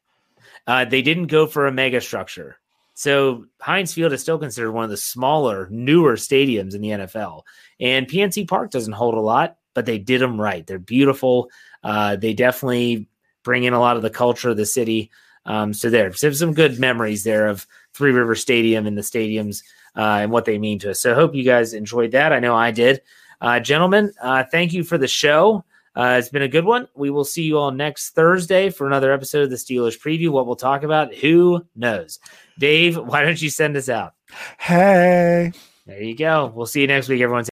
Uh, 0.66 0.84
they 0.84 1.02
didn't 1.02 1.26
go 1.26 1.46
for 1.46 1.66
a 1.66 1.72
mega 1.72 2.00
structure. 2.00 2.58
So 2.94 3.46
Heinz 3.60 3.94
Field 3.94 4.12
is 4.12 4.20
still 4.20 4.38
considered 4.38 4.72
one 4.72 4.84
of 4.84 4.90
the 4.90 4.96
smaller, 4.96 5.68
newer 5.70 6.16
stadiums 6.16 6.74
in 6.74 6.80
the 6.80 6.88
NFL. 6.88 7.42
And 7.78 8.08
PNC 8.08 8.48
Park 8.48 8.70
doesn't 8.70 8.92
hold 8.92 9.14
a 9.14 9.20
lot, 9.20 9.56
but 9.72 9.86
they 9.86 9.98
did 9.98 10.20
them 10.20 10.40
right. 10.40 10.66
They're 10.66 10.80
beautiful. 10.80 11.50
Uh, 11.84 12.16
they 12.16 12.34
definitely 12.34 13.08
bring 13.44 13.64
in 13.64 13.72
a 13.72 13.80
lot 13.80 13.96
of 13.96 14.02
the 14.02 14.10
culture 14.10 14.50
of 14.50 14.56
the 14.56 14.66
city. 14.66 15.10
Um, 15.46 15.72
so 15.72 15.90
there, 15.90 16.12
so 16.12 16.30
some 16.32 16.54
good 16.54 16.78
memories 16.78 17.24
there 17.24 17.46
of 17.46 17.66
Three 17.94 18.10
River 18.10 18.34
Stadium 18.34 18.86
and 18.86 18.98
the 18.98 19.02
stadiums 19.02 19.62
uh, 19.96 20.18
and 20.22 20.30
what 20.30 20.44
they 20.44 20.58
mean 20.58 20.78
to 20.80 20.90
us. 20.90 21.00
So 21.00 21.12
I 21.12 21.14
hope 21.14 21.34
you 21.34 21.44
guys 21.44 21.74
enjoyed 21.74 22.10
that. 22.12 22.32
I 22.32 22.40
know 22.40 22.54
I 22.54 22.72
did. 22.72 23.00
Uh, 23.40 23.60
gentlemen, 23.60 24.12
uh, 24.20 24.44
thank 24.50 24.72
you 24.72 24.82
for 24.82 24.98
the 24.98 25.08
show. 25.08 25.64
Uh, 25.98 26.16
it's 26.16 26.28
been 26.28 26.42
a 26.42 26.48
good 26.48 26.64
one. 26.64 26.86
We 26.94 27.10
will 27.10 27.24
see 27.24 27.42
you 27.42 27.58
all 27.58 27.72
next 27.72 28.10
Thursday 28.10 28.70
for 28.70 28.86
another 28.86 29.12
episode 29.12 29.42
of 29.42 29.50
the 29.50 29.56
Steelers 29.56 29.98
preview. 29.98 30.28
What 30.28 30.46
we'll 30.46 30.54
talk 30.54 30.84
about, 30.84 31.12
who 31.12 31.66
knows? 31.74 32.20
Dave, 32.56 32.96
why 32.96 33.24
don't 33.24 33.42
you 33.42 33.50
send 33.50 33.76
us 33.76 33.88
out? 33.88 34.14
Hey. 34.60 35.50
There 35.86 36.00
you 36.00 36.16
go. 36.16 36.52
We'll 36.54 36.66
see 36.66 36.82
you 36.82 36.86
next 36.86 37.08
week, 37.08 37.20
everyone. 37.20 37.46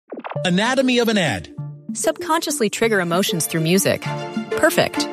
Anatomy 0.46 1.00
of 1.00 1.10
an 1.10 1.18
ad. 1.18 1.50
Subconsciously 1.94 2.70
trigger 2.70 3.00
emotions 3.00 3.48
through 3.48 3.62
music. 3.62 4.04
Perfect. 4.52 5.08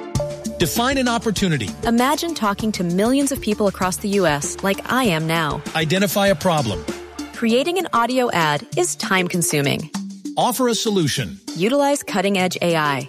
Define 0.59 0.99
an 0.99 1.09
opportunity. 1.09 1.71
Imagine 1.85 2.35
talking 2.35 2.71
to 2.73 2.85
millions 2.85 3.33
of 3.33 3.41
people 3.41 3.67
across 3.67 3.97
the 3.97 4.11
U.S. 4.11 4.63
like 4.63 4.93
I 4.93 5.05
am 5.05 5.27
now. 5.27 5.63
Identify 5.75 6.27
a 6.27 6.35
problem. 6.35 6.85
Creating 7.33 7.79
an 7.79 7.89
audio 7.95 8.31
ad 8.33 8.67
is 8.77 8.95
time 8.97 9.27
consuming. 9.27 9.91
Offer 10.37 10.69
a 10.69 10.75
solution. 10.75 11.39
Utilize 11.57 12.03
cutting 12.03 12.37
edge 12.39 12.59
AI. 12.61 13.09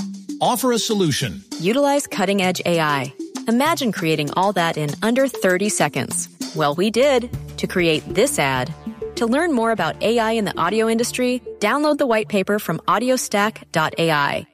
Offer 0.41 0.71
a 0.71 0.79
solution. 0.79 1.43
Utilize 1.59 2.07
cutting 2.07 2.41
edge 2.41 2.63
AI. 2.65 3.13
Imagine 3.47 3.91
creating 3.91 4.31
all 4.33 4.51
that 4.53 4.75
in 4.75 4.89
under 5.03 5.27
30 5.27 5.69
seconds. 5.69 6.29
Well, 6.55 6.73
we 6.73 6.89
did 6.89 7.29
to 7.57 7.67
create 7.67 8.03
this 8.11 8.39
ad. 8.39 8.73
To 9.17 9.27
learn 9.27 9.53
more 9.53 9.69
about 9.69 10.01
AI 10.01 10.31
in 10.31 10.45
the 10.45 10.59
audio 10.59 10.89
industry, 10.89 11.43
download 11.59 11.99
the 11.99 12.07
white 12.07 12.27
paper 12.27 12.57
from 12.57 12.79
audiostack.ai. 12.87 14.47